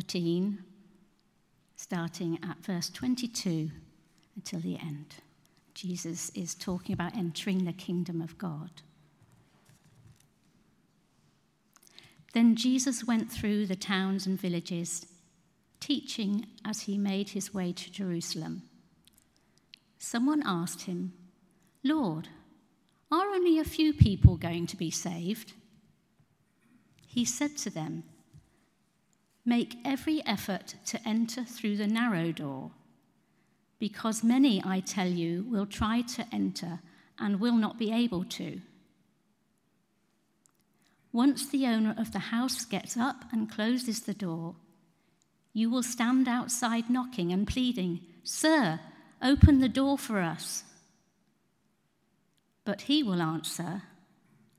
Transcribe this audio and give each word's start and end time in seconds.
13, 0.00 0.64
starting 1.76 2.38
at 2.42 2.64
verse 2.64 2.88
22 2.88 3.70
until 4.34 4.60
the 4.60 4.78
end. 4.78 5.16
Jesus 5.74 6.30
is 6.30 6.54
talking 6.54 6.94
about 6.94 7.14
entering 7.14 7.64
the 7.64 7.74
kingdom 7.74 8.22
of 8.22 8.38
God. 8.38 8.70
Then 12.32 12.56
Jesus 12.56 13.04
went 13.04 13.30
through 13.30 13.66
the 13.66 13.76
towns 13.76 14.26
and 14.26 14.40
villages, 14.40 15.04
teaching 15.80 16.46
as 16.64 16.82
he 16.82 16.96
made 16.96 17.30
his 17.30 17.52
way 17.52 17.70
to 17.70 17.92
Jerusalem. 17.92 18.62
Someone 19.98 20.42
asked 20.46 20.82
him, 20.82 21.12
Lord, 21.84 22.28
are 23.10 23.26
only 23.26 23.58
a 23.58 23.64
few 23.64 23.92
people 23.92 24.38
going 24.38 24.66
to 24.68 24.78
be 24.78 24.90
saved? 24.90 25.52
He 27.06 27.26
said 27.26 27.58
to 27.58 27.68
them, 27.68 28.04
Make 29.44 29.78
every 29.84 30.24
effort 30.26 30.74
to 30.86 31.08
enter 31.08 31.44
through 31.44 31.76
the 31.76 31.86
narrow 31.86 32.30
door, 32.32 32.72
because 33.78 34.22
many, 34.22 34.62
I 34.64 34.80
tell 34.80 35.08
you, 35.08 35.44
will 35.48 35.66
try 35.66 36.02
to 36.02 36.26
enter 36.32 36.80
and 37.18 37.40
will 37.40 37.56
not 37.56 37.78
be 37.78 37.92
able 37.92 38.24
to. 38.24 38.60
Once 41.12 41.48
the 41.48 41.66
owner 41.66 41.94
of 41.98 42.12
the 42.12 42.18
house 42.18 42.64
gets 42.64 42.96
up 42.96 43.24
and 43.32 43.50
closes 43.50 44.00
the 44.00 44.14
door, 44.14 44.54
you 45.52 45.68
will 45.68 45.82
stand 45.82 46.28
outside 46.28 46.88
knocking 46.88 47.32
and 47.32 47.46
pleading, 47.46 48.00
Sir, 48.22 48.78
open 49.20 49.60
the 49.60 49.68
door 49.68 49.98
for 49.98 50.20
us. 50.20 50.62
But 52.64 52.82
he 52.82 53.02
will 53.02 53.20
answer, 53.20 53.82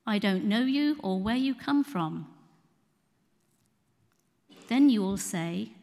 I 0.06 0.20
don't 0.20 0.46
know 0.46 0.64
you 0.64 0.98
or 1.02 1.20
where 1.20 1.36
you 1.36 1.56
come 1.56 1.84
from. 1.84 2.28
Then 4.72 4.90
you 4.90 5.02
will 5.02 5.18
say, 5.18 5.74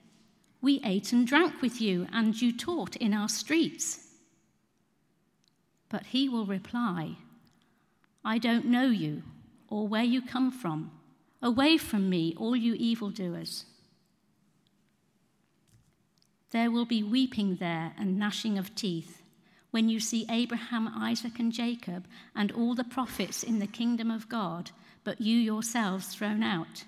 We 0.63 0.81
ate 0.83 1.13
and 1.13 1.27
drank 1.27 1.61
with 1.61 1.79
you, 1.79 2.07
and 2.11 2.41
you 2.41 2.57
taught 2.57 2.97
in 2.97 3.13
our 3.13 3.29
streets. 3.29 4.07
But 5.91 6.07
he 6.07 6.27
will 6.27 6.47
reply, 6.47 7.17
I 8.25 8.39
don't 8.39 8.65
know 8.65 8.87
you 8.87 9.25
or 9.69 9.87
where 9.87 10.05
you 10.05 10.23
come 10.23 10.51
from. 10.51 10.91
Away 11.43 11.77
from 11.77 12.09
me, 12.09 12.35
all 12.39 12.57
you 12.57 12.73
evildoers. 12.77 13.67
There 16.53 16.71
will 16.71 16.87
be 16.87 17.03
weeping 17.03 17.57
there 17.57 17.93
and 17.99 18.19
gnashing 18.19 18.57
of 18.57 18.75
teeth 18.75 19.21
when 19.71 19.91
you 19.91 20.01
see 20.01 20.25
Abraham, 20.31 20.89
Isaac, 20.97 21.39
and 21.39 21.53
Jacob 21.53 22.07
and 22.35 22.51
all 22.53 22.75
the 22.75 22.85
prophets 22.85 23.43
in 23.43 23.59
the 23.59 23.67
kingdom 23.67 24.11
of 24.11 24.31
God, 24.31 24.71
but 25.05 25.21
you 25.21 25.37
yourselves 25.37 26.07
thrown 26.07 26.43
out. 26.43 26.85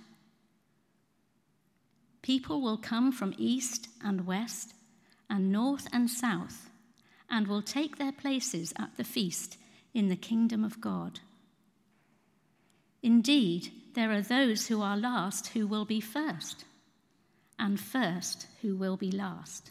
People 2.23 2.61
will 2.61 2.77
come 2.77 3.13
from 3.13 3.35
east 3.39 3.89
and 4.05 4.27
west 4.27 4.75
and 5.29 5.51
north 5.51 5.87
and 5.93 6.11
south 6.11 6.71
and 7.31 7.47
will 7.47 7.63
take 7.63 7.97
their 7.97 8.13
places 8.13 8.73
at 8.77 8.97
the 8.97 9.05
feast 9.05 9.57
in 9.95 10.09
the 10.09 10.17
kingdom 10.17 10.65
of 10.65 10.81
God. 10.81 11.21
Indeed, 13.03 13.73
there 13.95 14.13
are 14.13 14.21
those 14.21 14.67
who 14.67 14.83
are 14.83 14.97
last 14.97 15.49
who 15.49 15.67
will 15.67 15.85
be 15.85 16.01
first, 16.01 16.65
and 17.59 17.81
first 17.81 18.47
who 18.63 18.77
will 18.77 18.97
be 18.97 19.11
last. 19.11 19.71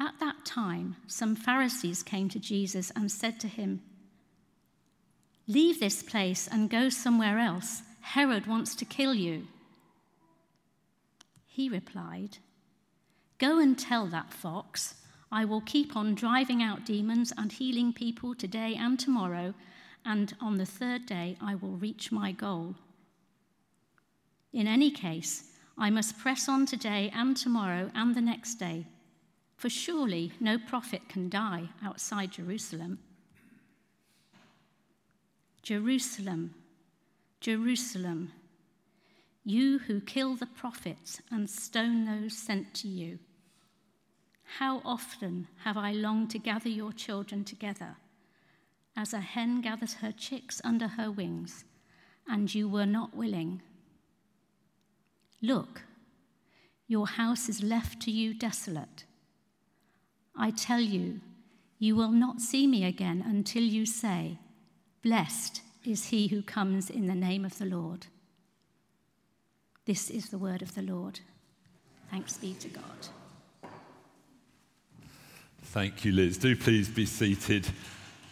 At 0.00 0.14
that 0.20 0.44
time, 0.44 0.96
some 1.06 1.34
Pharisees 1.34 2.02
came 2.02 2.28
to 2.30 2.38
Jesus 2.38 2.90
and 2.94 3.10
said 3.10 3.40
to 3.40 3.48
him, 3.48 3.82
Leave 5.46 5.80
this 5.80 6.02
place 6.02 6.46
and 6.46 6.70
go 6.70 6.88
somewhere 6.88 7.38
else. 7.38 7.82
Herod 8.00 8.46
wants 8.46 8.74
to 8.76 8.84
kill 8.84 9.14
you. 9.14 9.46
He 11.58 11.68
replied, 11.68 12.38
Go 13.38 13.58
and 13.58 13.76
tell 13.76 14.06
that 14.06 14.32
fox, 14.32 14.94
I 15.32 15.44
will 15.44 15.60
keep 15.60 15.96
on 15.96 16.14
driving 16.14 16.62
out 16.62 16.86
demons 16.86 17.32
and 17.36 17.50
healing 17.50 17.92
people 17.92 18.36
today 18.36 18.76
and 18.78 18.96
tomorrow 18.96 19.54
and 20.04 20.36
on 20.40 20.58
the 20.58 20.64
third 20.64 21.04
day 21.04 21.36
I 21.40 21.56
will 21.56 21.72
reach 21.72 22.12
my 22.12 22.30
goal. 22.30 22.76
In 24.52 24.68
any 24.68 24.92
case, 24.92 25.50
I 25.76 25.90
must 25.90 26.20
press 26.20 26.48
on 26.48 26.64
today 26.64 27.10
and 27.12 27.36
tomorrow 27.36 27.90
and 27.92 28.14
the 28.14 28.20
next 28.20 28.54
day, 28.60 28.86
for 29.56 29.68
surely 29.68 30.30
no 30.38 30.58
prophet 30.58 31.08
can 31.08 31.28
die 31.28 31.70
outside 31.82 32.30
Jerusalem. 32.30 33.00
Jerusalem, 35.64 36.54
Jerusalem, 37.40 38.30
you 39.48 39.78
who 39.78 39.98
kill 39.98 40.36
the 40.36 40.44
prophets 40.44 41.22
and 41.30 41.48
stone 41.48 42.04
those 42.04 42.36
sent 42.36 42.74
to 42.74 42.86
you. 42.86 43.18
How 44.58 44.82
often 44.84 45.48
have 45.64 45.78
I 45.78 45.92
longed 45.92 46.30
to 46.32 46.38
gather 46.38 46.68
your 46.68 46.92
children 46.92 47.44
together 47.44 47.96
as 48.94 49.14
a 49.14 49.20
hen 49.20 49.62
gathers 49.62 49.94
her 49.94 50.12
chicks 50.12 50.60
under 50.64 50.86
her 50.86 51.10
wings, 51.10 51.64
and 52.26 52.54
you 52.54 52.68
were 52.68 52.84
not 52.84 53.16
willing. 53.16 53.62
Look, 55.40 55.82
your 56.86 57.06
house 57.06 57.48
is 57.48 57.62
left 57.62 58.02
to 58.02 58.10
you 58.10 58.34
desolate. 58.34 59.04
I 60.36 60.50
tell 60.50 60.80
you, 60.80 61.20
you 61.78 61.96
will 61.96 62.12
not 62.12 62.42
see 62.42 62.66
me 62.66 62.84
again 62.84 63.24
until 63.26 63.62
you 63.62 63.86
say, 63.86 64.38
Blessed 65.02 65.62
is 65.86 66.06
he 66.06 66.26
who 66.26 66.42
comes 66.42 66.90
in 66.90 67.06
the 67.06 67.14
name 67.14 67.46
of 67.46 67.56
the 67.56 67.64
Lord. 67.64 68.08
This 69.88 70.10
is 70.10 70.28
the 70.28 70.36
word 70.36 70.60
of 70.60 70.74
the 70.74 70.82
Lord. 70.82 71.18
Thanks 72.10 72.36
be 72.36 72.52
to 72.60 72.68
God. 72.68 72.82
Thank 75.62 76.04
you, 76.04 76.12
Liz. 76.12 76.36
Do 76.36 76.54
please 76.54 76.90
be 76.90 77.06
seated. 77.06 77.66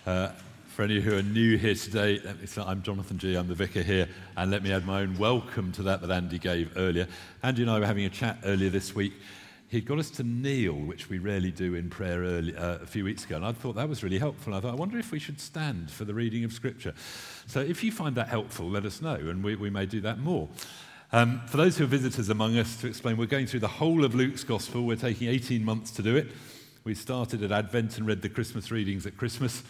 Uh, 0.04 0.32
for 0.66 0.82
any 0.82 1.00
who 1.00 1.16
are 1.16 1.22
new 1.22 1.56
here 1.56 1.74
today, 1.74 2.20
I'm 2.58 2.82
Jonathan 2.82 3.16
Jee. 3.16 3.36
I'm 3.36 3.48
the 3.48 3.54
vicar 3.54 3.80
here, 3.80 4.06
and 4.36 4.50
let 4.50 4.62
me 4.62 4.70
add 4.70 4.84
my 4.84 5.00
own 5.00 5.16
welcome 5.16 5.72
to 5.72 5.82
that 5.84 6.02
that 6.02 6.10
Andy 6.10 6.38
gave 6.38 6.76
earlier. 6.76 7.08
Andy 7.42 7.62
and 7.62 7.70
I 7.70 7.78
were 7.78 7.86
having 7.86 8.04
a 8.04 8.10
chat 8.10 8.36
earlier 8.44 8.68
this 8.68 8.94
week. 8.94 9.14
He'd 9.68 9.86
got 9.86 9.98
us 9.98 10.10
to 10.10 10.22
kneel, 10.24 10.74
which 10.74 11.08
we 11.08 11.16
rarely 11.16 11.52
do 11.52 11.74
in 11.74 11.88
prayer 11.88 12.20
early, 12.20 12.54
uh, 12.54 12.80
a 12.82 12.86
few 12.86 13.04
weeks 13.04 13.24
ago, 13.24 13.36
and 13.36 13.46
I 13.46 13.52
thought 13.52 13.76
that 13.76 13.88
was 13.88 14.02
really 14.02 14.18
helpful. 14.18 14.52
I 14.52 14.60
thought, 14.60 14.72
I 14.72 14.76
wonder 14.76 14.98
if 14.98 15.10
we 15.10 15.18
should 15.18 15.40
stand 15.40 15.90
for 15.90 16.04
the 16.04 16.12
reading 16.12 16.44
of 16.44 16.52
Scripture. 16.52 16.92
So 17.46 17.60
if 17.60 17.82
you 17.82 17.92
find 17.92 18.14
that 18.16 18.28
helpful, 18.28 18.68
let 18.68 18.84
us 18.84 19.00
know, 19.00 19.14
and 19.14 19.42
we, 19.42 19.56
we 19.56 19.70
may 19.70 19.86
do 19.86 20.02
that 20.02 20.18
more. 20.18 20.50
Um, 21.12 21.40
for 21.46 21.56
those 21.56 21.78
who 21.78 21.84
are 21.84 21.86
visitors 21.86 22.30
among 22.30 22.58
us, 22.58 22.80
to 22.80 22.88
explain, 22.88 23.16
we're 23.16 23.26
going 23.26 23.46
through 23.46 23.60
the 23.60 23.68
whole 23.68 24.04
of 24.04 24.16
Luke's 24.16 24.42
Gospel. 24.42 24.82
We're 24.82 24.96
taking 24.96 25.28
18 25.28 25.64
months 25.64 25.92
to 25.92 26.02
do 26.02 26.16
it. 26.16 26.26
We 26.82 26.96
started 26.96 27.44
at 27.44 27.52
Advent 27.52 27.96
and 27.96 28.08
read 28.08 28.22
the 28.22 28.28
Christmas 28.28 28.72
readings 28.72 29.06
at 29.06 29.16
Christmas. 29.16 29.62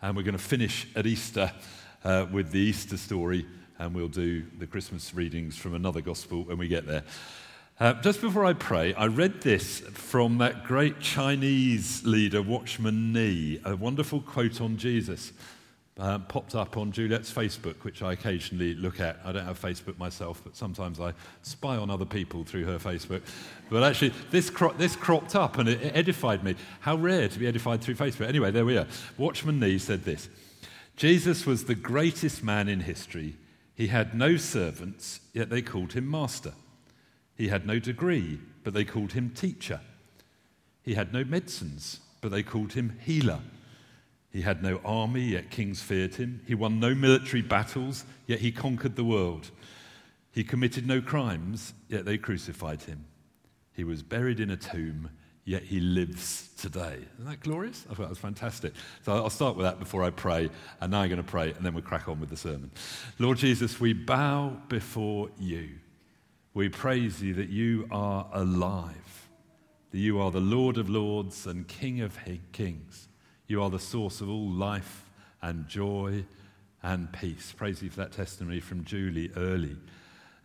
And 0.00 0.16
we're 0.16 0.22
going 0.22 0.36
to 0.36 0.42
finish 0.42 0.86
at 0.94 1.04
Easter 1.04 1.52
uh, 2.04 2.26
with 2.30 2.52
the 2.52 2.60
Easter 2.60 2.96
story, 2.96 3.46
and 3.80 3.96
we'll 3.96 4.06
do 4.06 4.44
the 4.58 4.66
Christmas 4.66 5.12
readings 5.12 5.56
from 5.56 5.74
another 5.74 6.00
gospel 6.00 6.44
when 6.44 6.56
we 6.56 6.68
get 6.68 6.86
there. 6.86 7.02
Uh, 7.80 7.94
just 7.94 8.20
before 8.20 8.44
I 8.44 8.52
pray, 8.52 8.94
I 8.94 9.06
read 9.06 9.42
this 9.42 9.80
from 9.80 10.38
that 10.38 10.64
great 10.64 11.00
Chinese 11.00 12.06
leader, 12.06 12.42
Watchman 12.42 13.12
Nee, 13.12 13.60
a 13.64 13.74
wonderful 13.74 14.20
quote 14.20 14.60
on 14.60 14.76
Jesus. 14.76 15.32
Uh, 15.98 16.18
popped 16.18 16.54
up 16.54 16.76
on 16.76 16.92
Juliet's 16.92 17.32
Facebook, 17.32 17.76
which 17.82 18.02
I 18.02 18.12
occasionally 18.12 18.74
look 18.74 19.00
at. 19.00 19.18
I 19.24 19.32
don't 19.32 19.46
have 19.46 19.58
Facebook 19.58 19.96
myself, 19.96 20.42
but 20.44 20.54
sometimes 20.54 21.00
I 21.00 21.14
spy 21.40 21.78
on 21.78 21.88
other 21.88 22.04
people 22.04 22.44
through 22.44 22.66
her 22.66 22.78
Facebook. 22.78 23.22
But 23.70 23.82
actually, 23.82 24.12
this, 24.30 24.50
cro- 24.50 24.74
this 24.74 24.94
cropped 24.94 25.34
up 25.34 25.56
and 25.56 25.70
it, 25.70 25.80
it 25.80 25.96
edified 25.96 26.44
me. 26.44 26.54
How 26.80 26.96
rare 26.96 27.28
to 27.28 27.38
be 27.38 27.46
edified 27.46 27.80
through 27.80 27.94
Facebook. 27.94 28.28
Anyway, 28.28 28.50
there 28.50 28.66
we 28.66 28.76
are. 28.76 28.86
Watchman 29.16 29.58
Nee 29.58 29.78
said 29.78 30.04
this 30.04 30.28
Jesus 30.96 31.46
was 31.46 31.64
the 31.64 31.74
greatest 31.74 32.44
man 32.44 32.68
in 32.68 32.80
history. 32.80 33.36
He 33.74 33.86
had 33.86 34.14
no 34.14 34.36
servants, 34.36 35.20
yet 35.32 35.48
they 35.48 35.62
called 35.62 35.94
him 35.94 36.10
master. 36.10 36.52
He 37.36 37.48
had 37.48 37.66
no 37.66 37.78
degree, 37.78 38.38
but 38.64 38.74
they 38.74 38.84
called 38.84 39.12
him 39.12 39.30
teacher. 39.30 39.80
He 40.82 40.94
had 40.94 41.12
no 41.12 41.24
medicines, 41.24 42.00
but 42.20 42.30
they 42.30 42.42
called 42.42 42.72
him 42.72 42.98
healer. 43.02 43.40
He 44.36 44.42
had 44.42 44.62
no 44.62 44.82
army, 44.84 45.22
yet 45.22 45.48
kings 45.48 45.80
feared 45.80 46.16
him. 46.16 46.42
He 46.46 46.54
won 46.54 46.78
no 46.78 46.94
military 46.94 47.40
battles, 47.40 48.04
yet 48.26 48.40
he 48.40 48.52
conquered 48.52 48.94
the 48.94 49.02
world. 49.02 49.50
He 50.30 50.44
committed 50.44 50.86
no 50.86 51.00
crimes, 51.00 51.72
yet 51.88 52.04
they 52.04 52.18
crucified 52.18 52.82
him. 52.82 53.06
He 53.72 53.82
was 53.82 54.02
buried 54.02 54.38
in 54.38 54.50
a 54.50 54.56
tomb, 54.58 55.08
yet 55.46 55.62
he 55.62 55.80
lives 55.80 56.50
today. 56.58 56.98
Isn't 57.14 57.30
that 57.30 57.40
glorious? 57.40 57.86
I 57.90 57.94
thought 57.94 58.02
that 58.02 58.10
was 58.10 58.18
fantastic. 58.18 58.74
So 59.06 59.14
I'll 59.14 59.30
start 59.30 59.56
with 59.56 59.64
that 59.64 59.78
before 59.78 60.04
I 60.04 60.10
pray, 60.10 60.50
and 60.82 60.90
now 60.92 61.00
I'm 61.00 61.08
going 61.08 61.16
to 61.16 61.22
pray, 61.22 61.52
and 61.52 61.64
then 61.64 61.72
we'll 61.72 61.82
crack 61.82 62.06
on 62.06 62.20
with 62.20 62.28
the 62.28 62.36
sermon. 62.36 62.70
Lord 63.18 63.38
Jesus, 63.38 63.80
we 63.80 63.94
bow 63.94 64.54
before 64.68 65.30
you. 65.38 65.70
We 66.52 66.68
praise 66.68 67.22
you 67.22 67.32
that 67.36 67.48
you 67.48 67.88
are 67.90 68.28
alive, 68.34 69.30
that 69.92 69.98
you 69.98 70.20
are 70.20 70.30
the 70.30 70.40
Lord 70.40 70.76
of 70.76 70.90
lords 70.90 71.46
and 71.46 71.66
King 71.66 72.02
of 72.02 72.18
kings. 72.52 73.08
You 73.48 73.62
are 73.62 73.70
the 73.70 73.78
source 73.78 74.20
of 74.20 74.28
all 74.28 74.50
life 74.50 75.04
and 75.40 75.68
joy 75.68 76.24
and 76.82 77.12
peace. 77.12 77.52
Praise 77.56 77.82
you 77.82 77.90
for 77.90 77.98
that 77.98 78.12
testimony 78.12 78.60
from 78.60 78.84
Julie 78.84 79.30
early. 79.36 79.76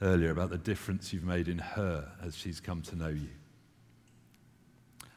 earlier 0.02 0.32
about 0.32 0.50
the 0.50 0.58
difference 0.58 1.14
you've 1.14 1.24
made 1.24 1.48
in 1.48 1.60
her 1.60 2.08
as 2.24 2.36
she's 2.36 2.60
come 2.60 2.82
to 2.82 2.96
know 2.96 3.10
you. 3.10 3.30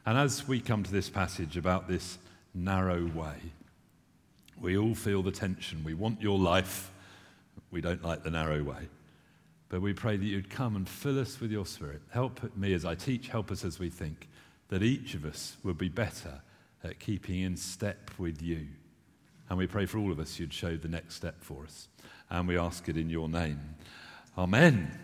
And 0.05 0.17
as 0.17 0.47
we 0.47 0.59
come 0.59 0.83
to 0.83 0.91
this 0.91 1.09
passage 1.09 1.57
about 1.57 1.87
this 1.87 2.19
narrow 2.53 3.07
way, 3.07 3.37
we 4.61 4.77
all 4.77 4.93
feel 4.93 5.23
the 5.23 5.31
tension. 5.31 5.83
We 5.83 5.95
want 5.95 6.21
your 6.21 6.37
life, 6.37 6.91
we 7.71 7.81
don't 7.81 8.03
like 8.03 8.23
the 8.23 8.29
narrow 8.29 8.63
way. 8.63 8.87
But 9.69 9.81
we 9.81 9.93
pray 9.93 10.15
that 10.17 10.25
you'd 10.25 10.49
come 10.49 10.75
and 10.75 10.87
fill 10.87 11.19
us 11.19 11.39
with 11.39 11.51
your 11.51 11.65
spirit. 11.65 12.01
Help 12.11 12.55
me 12.55 12.73
as 12.73 12.85
I 12.85 12.93
teach, 12.93 13.27
help 13.27 13.49
us 13.51 13.65
as 13.65 13.79
we 13.79 13.89
think, 13.89 14.29
that 14.69 14.83
each 14.83 15.15
of 15.15 15.25
us 15.25 15.57
would 15.63 15.77
be 15.77 15.89
better 15.89 16.41
at 16.85 16.99
keeping 16.99 17.41
in 17.41 17.57
step 17.57 18.11
with 18.17 18.41
you. 18.41 18.67
And 19.49 19.57
we 19.57 19.67
pray 19.67 19.85
for 19.85 19.97
all 19.97 20.11
of 20.11 20.19
us 20.19 20.39
you'd 20.39 20.53
show 20.53 20.77
the 20.77 20.87
next 20.87 21.15
step 21.15 21.43
for 21.43 21.63
us. 21.63 21.87
And 22.29 22.47
we 22.47 22.57
ask 22.57 22.87
it 22.89 22.97
in 22.97 23.09
your 23.09 23.29
name. 23.29 23.59
Amen. 24.37 24.99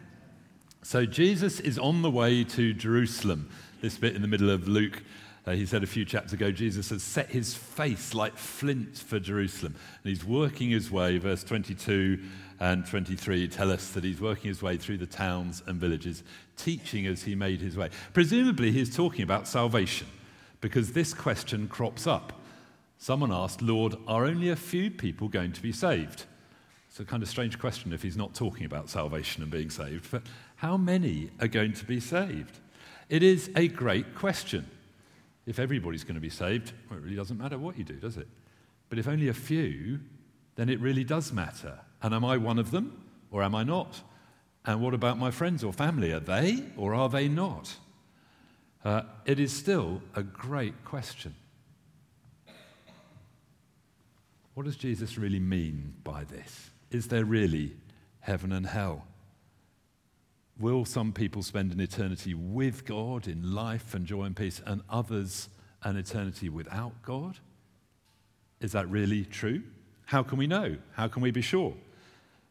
So 0.83 1.06
Jesus 1.06 1.60
is 1.60 1.78
on 1.78 2.01
the 2.01 2.10
way 2.10 2.44
to 2.44 2.74
Jerusalem. 2.74 3.50
This 3.81 3.98
bit 3.98 4.16
in 4.16 4.22
the 4.22 4.28
middle 4.28 4.50
of 4.50 4.68
Luke, 4.68 5.04
uh, 5.45 5.51
he 5.51 5.66
said 5.66 5.83
a 5.83 5.88
few 5.88 6.06
chapters 6.06 6.33
ago, 6.33 6.51
Jesus 6.51 6.89
has 6.89 7.04
set 7.04 7.30
his 7.30 7.54
face 7.54 8.13
like 8.13 8.36
flint 8.36 8.98
for 8.98 9.19
Jerusalem. 9.19 9.75
And 10.04 10.10
he's 10.10 10.25
working 10.25 10.72
his 10.72 10.89
way, 10.89 11.18
verse 11.18 11.44
22 11.44 12.19
and 12.60 12.86
23 12.86 13.48
tell 13.48 13.72
us 13.72 13.89
that 13.92 14.04
he's 14.04 14.22
working 14.22 14.50
his 14.50 14.62
way 14.62 14.78
through 14.78 14.98
the 14.98 15.07
towns 15.07 15.63
and 15.66 15.80
villages, 15.80 16.24
teaching 16.57 17.07
as 17.07 17.24
he 17.24 17.33
made 17.33 17.60
his 17.60 17.75
way. 17.75 17.89
Presumably, 18.13 18.72
he's 18.72 18.95
talking 18.95 19.24
about 19.24 19.48
salvation 19.48 20.07
because 20.61 20.93
this 20.93 21.13
question 21.13 21.67
crops 21.67 22.07
up. 22.07 22.33
Someone 22.97 23.31
asked, 23.31 23.61
Lord, 23.61 23.95
are 24.07 24.25
only 24.25 24.49
a 24.49 24.55
few 24.55 24.91
people 24.91 25.27
going 25.27 25.51
to 25.53 25.61
be 25.61 25.71
saved? 25.71 26.25
It's 26.87 26.99
a 26.99 27.05
kind 27.05 27.23
of 27.23 27.29
strange 27.29 27.57
question 27.57 27.93
if 27.93 28.03
he's 28.03 28.17
not 28.17 28.35
talking 28.35 28.65
about 28.65 28.89
salvation 28.89 29.41
and 29.41 29.51
being 29.51 29.69
saved, 29.69 30.11
but 30.11 30.23
how 30.57 30.77
many 30.77 31.31
are 31.39 31.47
going 31.47 31.73
to 31.73 31.85
be 31.85 31.99
saved? 31.99 32.59
It 33.09 33.23
is 33.23 33.49
a 33.55 33.67
great 33.67 34.13
question. 34.13 34.69
If 35.45 35.57
everybody's 35.57 36.03
going 36.03 36.15
to 36.15 36.21
be 36.21 36.29
saved, 36.29 36.73
well, 36.89 36.99
it 36.99 37.03
really 37.03 37.15
doesn't 37.15 37.37
matter 37.37 37.57
what 37.57 37.77
you 37.77 37.83
do, 37.83 37.95
does 37.95 38.17
it? 38.17 38.27
But 38.89 38.99
if 38.99 39.07
only 39.07 39.29
a 39.29 39.33
few, 39.33 39.99
then 40.55 40.69
it 40.69 40.79
really 40.79 41.03
does 41.03 41.31
matter. 41.31 41.79
And 42.03 42.13
am 42.13 42.23
I 42.23 42.37
one 42.37 42.59
of 42.59 42.71
them 42.71 43.01
or 43.31 43.41
am 43.41 43.55
I 43.55 43.63
not? 43.63 44.01
And 44.65 44.81
what 44.81 44.93
about 44.93 45.17
my 45.17 45.31
friends 45.31 45.63
or 45.63 45.73
family? 45.73 46.11
Are 46.11 46.19
they 46.19 46.65
or 46.77 46.93
are 46.93 47.09
they 47.09 47.27
not? 47.27 47.75
Uh, 48.83 49.04
it 49.25 49.39
is 49.39 49.54
still 49.54 50.01
a 50.16 50.24
great 50.24 50.83
question. 50.83 51.36
What 54.54 54.66
does 54.66 54.75
Jesus 54.75 55.18
really 55.18 55.39
mean 55.39 55.94
by 56.04 56.24
this? 56.24 56.72
Is 56.89 57.07
there 57.07 57.24
really 57.24 57.75
heaven 58.19 58.51
and 58.51 58.66
hell? 58.66 59.06
Will 60.60 60.83
some 60.86 61.13
people 61.13 61.42
spend 61.42 61.72
an 61.72 61.80
eternity 61.80 62.33
with 62.33 62.86
God 62.86 63.28
in 63.28 63.54
life 63.54 63.94
and 63.95 64.06
joy 64.06 64.24
and 64.24 64.36
peace, 64.36 64.62
and 64.66 64.81
others 64.89 65.50
an 65.83 65.98
eternity 65.98 66.50
without 66.50 67.01
God? 67.01 67.39
Is 68.60 68.74
that 68.74 68.89
really 68.89 69.25
true? 69.25 69.63
How 70.06 70.22
can 70.22 70.38
we 70.38 70.48
know? 70.48 70.78
How 70.94 71.07
can 71.07 71.22
we 71.22 71.31
be 71.31 71.42
sure? 71.42 71.74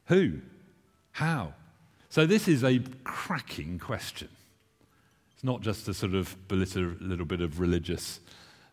Who? 0.06 0.38
How? 1.12 1.55
So, 2.09 2.27
this 2.27 2.49
is 2.49 2.65
a 2.65 2.81
cracking 3.05 3.79
question. 3.79 4.29
It's 5.40 5.44
not 5.46 5.62
just 5.62 5.88
a 5.88 5.94
sort 5.94 6.12
of 6.12 6.37
little 6.50 7.25
bit 7.25 7.40
of 7.40 7.60
religious 7.60 8.20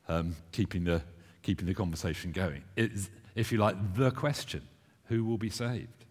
um, 0.09 0.35
keeping, 0.51 0.83
the, 0.83 1.01
keeping 1.41 1.65
the 1.65 1.73
conversation 1.73 2.33
going. 2.33 2.61
It's, 2.75 3.09
if 3.35 3.53
you 3.53 3.57
like, 3.57 3.95
the 3.95 4.11
question 4.11 4.63
who 5.05 5.23
will 5.23 5.37
be 5.37 5.49
saved? 5.49 6.03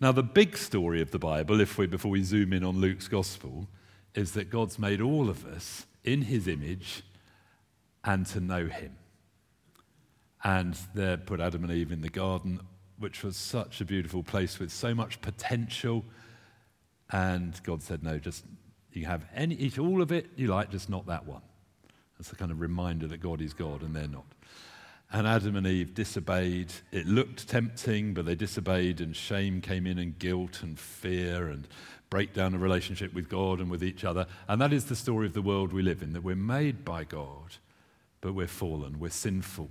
Now, 0.00 0.12
the 0.12 0.22
big 0.22 0.58
story 0.58 1.00
of 1.00 1.12
the 1.12 1.18
Bible, 1.18 1.62
if 1.62 1.78
we, 1.78 1.86
before 1.86 2.10
we 2.10 2.22
zoom 2.24 2.52
in 2.52 2.62
on 2.62 2.78
Luke's 2.78 3.08
gospel, 3.08 3.68
is 4.14 4.32
that 4.32 4.50
God's 4.50 4.78
made 4.78 5.00
all 5.00 5.30
of 5.30 5.46
us 5.46 5.86
in 6.04 6.20
his 6.20 6.46
image 6.46 7.02
and 8.04 8.26
to 8.26 8.40
know 8.40 8.66
him. 8.66 8.96
And 10.44 10.78
there 10.94 11.16
put 11.16 11.40
Adam 11.40 11.64
and 11.64 11.72
Eve 11.72 11.90
in 11.90 12.02
the 12.02 12.10
garden, 12.10 12.60
which 12.98 13.24
was 13.24 13.38
such 13.38 13.80
a 13.80 13.86
beautiful 13.86 14.22
place 14.22 14.58
with 14.58 14.70
so 14.70 14.94
much 14.94 15.22
potential. 15.22 16.04
And 17.10 17.58
God 17.62 17.82
said, 17.82 18.02
No, 18.02 18.18
just 18.18 18.44
you 18.98 19.06
have 19.06 19.24
any, 19.34 19.54
eat 19.54 19.78
all 19.78 20.02
of 20.02 20.12
it 20.12 20.26
you 20.36 20.48
like, 20.48 20.70
just 20.70 20.90
not 20.90 21.06
that 21.06 21.26
one. 21.26 21.42
That's 22.18 22.32
a 22.32 22.36
kind 22.36 22.50
of 22.50 22.60
reminder 22.60 23.06
that 23.06 23.18
God 23.18 23.40
is 23.40 23.54
God 23.54 23.82
and 23.82 23.94
they're 23.94 24.08
not. 24.08 24.26
And 25.10 25.26
Adam 25.26 25.56
and 25.56 25.66
Eve 25.66 25.94
disobeyed. 25.94 26.72
It 26.92 27.06
looked 27.06 27.48
tempting, 27.48 28.12
but 28.12 28.26
they 28.26 28.34
disobeyed, 28.34 29.00
and 29.00 29.16
shame 29.16 29.62
came 29.62 29.86
in, 29.86 29.98
and 29.98 30.18
guilt, 30.18 30.62
and 30.62 30.78
fear, 30.78 31.46
and 31.46 31.66
breakdown 32.10 32.54
of 32.54 32.60
relationship 32.60 33.14
with 33.14 33.28
God 33.28 33.60
and 33.60 33.70
with 33.70 33.82
each 33.82 34.04
other. 34.04 34.26
And 34.48 34.60
that 34.60 34.72
is 34.72 34.86
the 34.86 34.96
story 34.96 35.26
of 35.26 35.32
the 35.32 35.42
world 35.42 35.72
we 35.72 35.82
live 35.82 36.02
in 36.02 36.12
that 36.12 36.22
we're 36.22 36.36
made 36.36 36.84
by 36.84 37.04
God, 37.04 37.56
but 38.20 38.34
we're 38.34 38.46
fallen, 38.46 38.98
we're 38.98 39.10
sinful. 39.10 39.70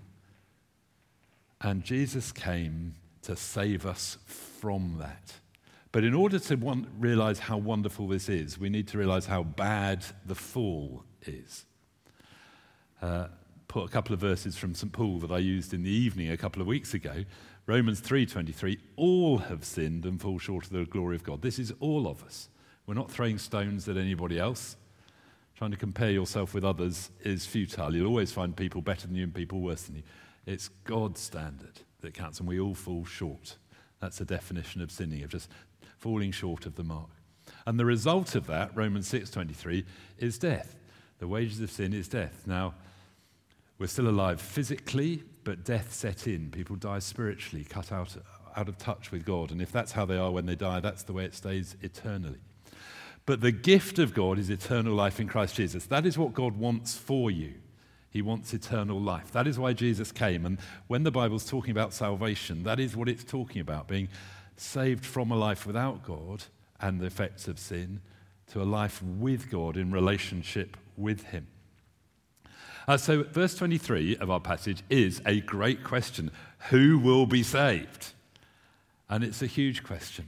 And 1.62 1.83
Jesus 1.83 2.31
came 2.31 2.95
to 3.23 3.35
save 3.35 3.85
us 3.85 4.18
from 4.25 4.95
that. 5.00 5.33
But 5.97 6.03
in 6.03 6.13
order 6.13 6.38
to 6.38 6.55
want, 6.57 6.88
realize 6.99 7.39
how 7.39 7.57
wonderful 7.57 8.07
this 8.07 8.29
is, 8.29 8.59
we 8.59 8.69
need 8.69 8.88
to 8.89 8.99
realize 8.99 9.25
how 9.25 9.41
bad 9.41 10.05
the 10.27 10.35
fall 10.35 11.03
is. 11.25 11.65
Uh, 13.01 13.29
put 13.67 13.85
a 13.85 13.88
couple 13.88 14.13
of 14.13 14.19
verses 14.19 14.55
from 14.55 14.75
St. 14.75 14.94
Paul 14.94 15.17
that 15.17 15.31
I 15.31 15.39
used 15.39 15.73
in 15.73 15.81
the 15.81 15.89
evening 15.89 16.29
a 16.29 16.38
couple 16.38 16.61
of 16.61 16.67
weeks 16.67 16.94
ago. 16.94 17.25
Romans 17.65 17.99
3:23 17.99 18.77
all 18.95 19.39
have 19.39 19.65
sinned 19.65 20.05
and 20.05 20.21
fall 20.21 20.38
short 20.38 20.65
of 20.65 20.69
the 20.69 20.85
glory 20.85 21.15
of 21.15 21.23
God. 21.23 21.41
This 21.41 21.57
is 21.57 21.73
all 21.79 22.07
of 22.07 22.23
us. 22.23 22.49
We're 22.85 22.94
not 22.94 23.09
throwing 23.09 23.39
stones 23.39 23.89
at 23.89 23.97
anybody 23.97 24.38
else. 24.38 24.77
Trying 25.55 25.71
to 25.71 25.77
compare 25.77 26.11
yourself 26.11 26.53
with 26.53 26.63
others 26.63 27.09
is 27.23 27.47
futile. 27.47 27.95
You'll 27.95 28.05
always 28.05 28.31
find 28.31 28.55
people 28.55 28.83
better 28.83 29.07
than 29.07 29.15
you 29.15 29.23
and 29.23 29.33
people 29.33 29.61
worse 29.61 29.81
than 29.85 29.95
you. 29.95 30.03
It's 30.45 30.69
God's 30.83 31.21
standard 31.21 31.79
that 32.01 32.13
counts, 32.13 32.39
and 32.39 32.47
we 32.47 32.59
all 32.59 32.75
fall 32.75 33.03
short. 33.03 33.57
That's 33.99 34.19
the 34.19 34.25
definition 34.25 34.81
of 34.81 34.91
sinning, 34.91 35.23
of 35.23 35.29
just 35.29 35.49
falling 35.97 36.31
short 36.31 36.65
of 36.65 36.75
the 36.75 36.83
mark. 36.83 37.09
And 37.65 37.79
the 37.79 37.85
result 37.85 38.35
of 38.35 38.47
that, 38.47 38.75
Romans 38.75 39.07
6:23, 39.07 39.85
is 40.17 40.38
death. 40.38 40.75
The 41.19 41.27
wages 41.27 41.59
of 41.59 41.71
sin 41.71 41.94
is 41.94 42.07
death. 42.07 42.45
Now, 42.45 42.75
we're 43.79 43.88
still 43.88 44.07
alive 44.07 44.41
physically, 44.41 45.23
but 45.44 45.63
death 45.63 45.94
set 45.94 46.27
in. 46.27 46.51
People 46.51 46.75
die 46.75 46.99
spiritually, 46.99 47.65
cut 47.65 47.91
out, 47.91 48.15
out 48.55 48.69
of 48.69 48.77
touch 48.77 49.11
with 49.11 49.25
God. 49.25 49.51
And 49.51 49.61
if 49.61 49.71
that's 49.71 49.91
how 49.91 50.05
they 50.05 50.17
are 50.17 50.31
when 50.31 50.45
they 50.45 50.55
die, 50.55 50.79
that's 50.79 51.03
the 51.03 51.13
way 51.13 51.25
it 51.25 51.33
stays 51.33 51.75
eternally. 51.81 52.39
But 53.25 53.41
the 53.41 53.51
gift 53.51 53.99
of 53.99 54.13
God 54.13 54.39
is 54.39 54.49
eternal 54.49 54.94
life 54.94 55.19
in 55.19 55.27
Christ 55.27 55.56
Jesus. 55.56 55.85
That 55.85 56.06
is 56.06 56.18
what 56.18 56.33
God 56.33 56.56
wants 56.57 56.95
for 56.95 57.30
you. 57.30 57.56
He 58.09 58.21
wants 58.21 58.54
eternal 58.54 58.99
life. 58.99 59.31
That 59.31 59.47
is 59.47 59.59
why 59.59 59.73
Jesus 59.73 60.11
came. 60.11 60.45
And 60.45 60.57
when 60.87 61.04
the 61.04 61.11
Bible's 61.11 61.45
talking 61.45 61.71
about 61.71 61.94
salvation, 61.94 62.63
that 62.63 62.80
is 62.80 62.95
what 62.95 63.09
it's 63.09 63.23
talking 63.23 63.59
about 63.59 63.87
being 63.87 64.07
saved 64.57 65.06
from 65.06 65.31
a 65.31 65.35
life 65.35 65.66
without 65.66 66.04
God 66.04 66.44
and 66.80 66.99
the 66.99 67.06
effects 67.06 67.47
of 67.47 67.59
sin 67.59 68.02
to 68.47 68.61
a 68.61 68.64
life 68.64 69.02
with 69.02 69.49
God 69.49 69.78
in 69.78 69.92
relationship 69.92 70.78
with 70.95 71.23
Him. 71.26 71.47
Uh, 72.87 72.97
so, 72.97 73.23
verse 73.23 73.56
23 73.56 74.18
of 74.18 74.31
our 74.31 74.40
passage 74.40 74.81
is 74.90 75.21
a 75.26 75.42
great 75.42 75.83
question 75.83 76.31
Who 76.69 76.97
will 76.99 77.26
be 77.26 77.44
saved? 77.44 78.14
And 79.09 79.23
it's 79.23 79.42
a 79.42 79.47
huge 79.47 79.83
question. 79.83 80.28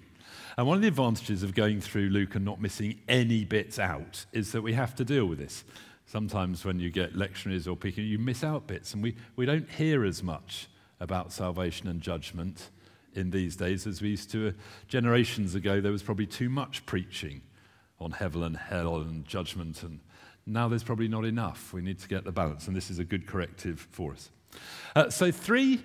And 0.58 0.68
one 0.68 0.76
of 0.76 0.82
the 0.82 0.90
advantages 0.90 1.42
of 1.44 1.56
going 1.56 1.80
through 1.80 2.10
Luke 2.10 2.36
and 2.36 2.44
not 2.44 2.62
missing 2.62 3.00
any 3.08 3.46
bits 3.46 3.80
out 3.80 4.26
is 4.34 4.52
that 4.52 4.62
we 4.62 4.74
have 4.74 4.94
to 4.96 5.06
deal 5.06 5.26
with 5.26 5.40
this. 5.40 5.64
Sometimes 6.06 6.66
when 6.66 6.80
you 6.80 6.90
get 6.90 7.14
lectionaries 7.14 7.68
or 7.68 7.78
picking, 7.78 8.06
you 8.06 8.20
miss 8.20 8.44
out 8.44 8.68
bits, 8.68 8.94
and 8.94 9.02
we, 9.02 9.16
we 9.36 9.46
don't 9.46 9.70
hear 9.70 10.04
as 10.04 10.22
much 10.22 10.68
about 11.00 11.32
salvation 11.32 11.88
and 11.88 12.02
judgment 12.02 12.70
in 13.14 13.32
these 13.32 13.56
days 13.56 13.88
as 13.88 14.02
we 14.02 14.10
used 14.10 14.32
to. 14.32 14.50
Uh, 14.50 14.52
generations 14.88 15.56
ago, 15.56 15.82
there 15.82 15.92
was 15.92 16.04
probably 16.04 16.28
too 16.28 16.50
much 16.50 16.86
preaching 16.86 17.42
on 18.00 18.12
heaven 18.12 18.44
and 18.44 18.58
hell 18.58 18.98
and 18.98 19.26
judgment 19.26 19.84
and 19.84 20.00
now 20.50 20.68
there's 20.68 20.84
probably 20.84 21.08
not 21.08 21.26
enough. 21.26 21.74
We 21.74 21.82
need 21.82 22.00
to 22.00 22.08
get 22.08 22.24
the 22.24 22.32
balance, 22.32 22.68
and 22.68 22.76
this 22.76 22.90
is 22.90 23.00
a 23.00 23.04
good 23.04 23.28
corrective 23.28 23.88
for 23.92 24.14
us. 24.14 24.30
Uh, 24.96 25.10
so, 25.10 25.32
three 25.32 25.82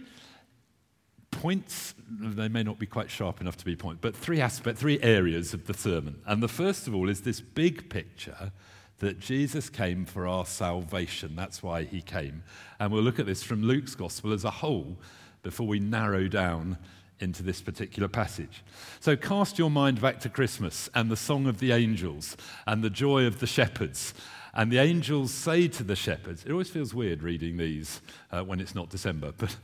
points, 1.30 1.94
they 2.08 2.48
may 2.48 2.62
not 2.62 2.78
be 2.78 2.86
quite 2.86 3.10
sharp 3.10 3.40
enough 3.40 3.56
to 3.58 3.64
be 3.64 3.76
points, 3.76 3.98
but 4.00 4.16
three 4.16 4.40
aspects, 4.40 4.80
three 4.80 5.00
areas 5.02 5.52
of 5.52 5.66
the 5.66 5.74
sermon. 5.74 6.20
And 6.26 6.42
the 6.42 6.48
first 6.48 6.86
of 6.88 6.94
all 6.94 7.08
is 7.08 7.22
this 7.22 7.40
big 7.40 7.90
picture 7.90 8.52
that 8.98 9.18
Jesus 9.18 9.68
came 9.68 10.06
for 10.06 10.26
our 10.26 10.46
salvation. 10.46 11.36
That's 11.36 11.62
why 11.62 11.84
he 11.84 12.00
came. 12.00 12.44
And 12.78 12.92
we'll 12.92 13.02
look 13.02 13.18
at 13.18 13.26
this 13.26 13.42
from 13.42 13.62
Luke's 13.62 13.94
gospel 13.94 14.32
as 14.32 14.44
a 14.44 14.50
whole 14.50 14.96
before 15.42 15.66
we 15.66 15.80
narrow 15.80 16.28
down 16.28 16.78
into 17.20 17.42
this 17.42 17.60
particular 17.60 18.08
passage. 18.08 18.62
So 19.00 19.16
cast 19.16 19.58
your 19.58 19.70
mind 19.70 20.00
back 20.00 20.20
to 20.20 20.28
Christmas 20.28 20.90
and 20.94 21.10
the 21.10 21.16
song 21.16 21.46
of 21.46 21.58
the 21.58 21.72
angels 21.72 22.36
and 22.66 22.82
the 22.82 22.90
joy 22.90 23.26
of 23.26 23.40
the 23.40 23.46
shepherds 23.46 24.14
and 24.54 24.70
the 24.70 24.78
angels 24.78 25.32
say 25.32 25.68
to 25.68 25.82
the 25.82 25.96
shepherds, 25.96 26.44
it 26.44 26.52
always 26.52 26.70
feels 26.70 26.94
weird 26.94 27.22
reading 27.22 27.56
these 27.56 28.00
uh, 28.30 28.42
when 28.42 28.60
it's 28.60 28.74
not 28.74 28.88
December, 28.88 29.32
but 29.38 29.56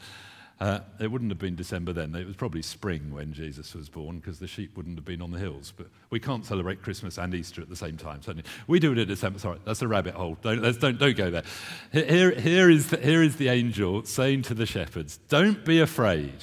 Uh, 0.60 0.80
it 0.98 1.10
wouldn't 1.10 1.30
have 1.30 1.38
been 1.38 1.56
December 1.56 1.90
then. 1.94 2.14
It 2.14 2.26
was 2.26 2.36
probably 2.36 2.60
spring 2.60 3.10
when 3.10 3.32
Jesus 3.32 3.74
was 3.74 3.88
born 3.88 4.18
because 4.18 4.38
the 4.38 4.46
sheep 4.46 4.76
wouldn't 4.76 4.96
have 4.98 5.06
been 5.06 5.22
on 5.22 5.30
the 5.30 5.38
hills. 5.38 5.72
But 5.74 5.86
we 6.10 6.20
can't 6.20 6.44
celebrate 6.44 6.82
Christmas 6.82 7.16
and 7.16 7.34
Easter 7.34 7.62
at 7.62 7.70
the 7.70 7.76
same 7.76 7.96
time. 7.96 8.20
Certainly. 8.20 8.44
We 8.66 8.78
do 8.78 8.92
it 8.92 8.98
in 8.98 9.08
December. 9.08 9.38
Sorry, 9.38 9.58
that's 9.64 9.80
a 9.80 9.88
rabbit 9.88 10.14
hole. 10.14 10.36
Don't, 10.42 10.60
let's, 10.60 10.76
don't, 10.76 10.98
don't 10.98 11.16
go 11.16 11.30
there. 11.30 11.44
Here, 11.92 12.32
here, 12.32 12.68
is 12.68 12.90
the, 12.90 12.98
here 12.98 13.22
is 13.22 13.36
the 13.36 13.48
angel 13.48 14.04
saying 14.04 14.42
to 14.42 14.54
the 14.54 14.66
shepherds, 14.66 15.16
Don't 15.28 15.64
be 15.64 15.80
afraid. 15.80 16.34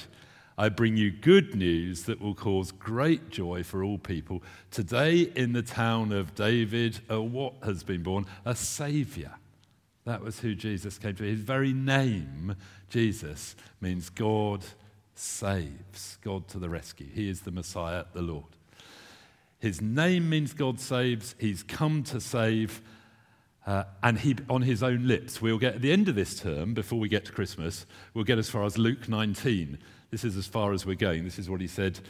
I 0.58 0.68
bring 0.68 0.96
you 0.96 1.12
good 1.12 1.54
news 1.54 2.02
that 2.02 2.20
will 2.20 2.34
cause 2.34 2.72
great 2.72 3.30
joy 3.30 3.62
for 3.62 3.84
all 3.84 3.96
people. 3.96 4.42
Today, 4.72 5.30
in 5.36 5.52
the 5.52 5.62
town 5.62 6.10
of 6.10 6.34
David, 6.34 6.98
a 7.08 7.20
what 7.20 7.54
has 7.62 7.84
been 7.84 8.02
born? 8.02 8.26
A 8.44 8.56
Savior. 8.56 9.36
That 10.04 10.20
was 10.20 10.40
who 10.40 10.56
Jesus 10.56 10.98
came 10.98 11.14
to. 11.14 11.22
His 11.22 11.38
very 11.38 11.72
name, 11.72 12.56
Jesus, 12.90 13.54
means 13.80 14.10
God 14.10 14.64
saves, 15.14 16.18
God 16.24 16.48
to 16.48 16.58
the 16.58 16.68
rescue. 16.68 17.06
He 17.06 17.28
is 17.28 17.42
the 17.42 17.52
Messiah, 17.52 18.06
the 18.12 18.22
Lord. 18.22 18.56
His 19.60 19.80
name 19.80 20.28
means 20.28 20.54
God 20.54 20.80
saves. 20.80 21.36
He's 21.38 21.62
come 21.62 22.02
to 22.04 22.20
save. 22.20 22.82
Uh, 23.64 23.84
and 24.02 24.18
he, 24.18 24.34
on 24.50 24.62
his 24.62 24.82
own 24.82 25.06
lips, 25.06 25.40
we'll 25.40 25.58
get 25.58 25.76
at 25.76 25.82
the 25.82 25.92
end 25.92 26.08
of 26.08 26.16
this 26.16 26.40
term, 26.40 26.74
before 26.74 26.98
we 26.98 27.08
get 27.08 27.26
to 27.26 27.32
Christmas, 27.32 27.86
we'll 28.12 28.24
get 28.24 28.38
as 28.38 28.50
far 28.50 28.64
as 28.64 28.76
Luke 28.76 29.08
19. 29.08 29.78
This 30.10 30.24
is 30.24 30.36
as 30.36 30.46
far 30.46 30.72
as 30.72 30.86
we're 30.86 30.94
going. 30.94 31.24
This 31.24 31.38
is 31.38 31.50
what 31.50 31.60
he 31.60 31.66
said 31.66 32.00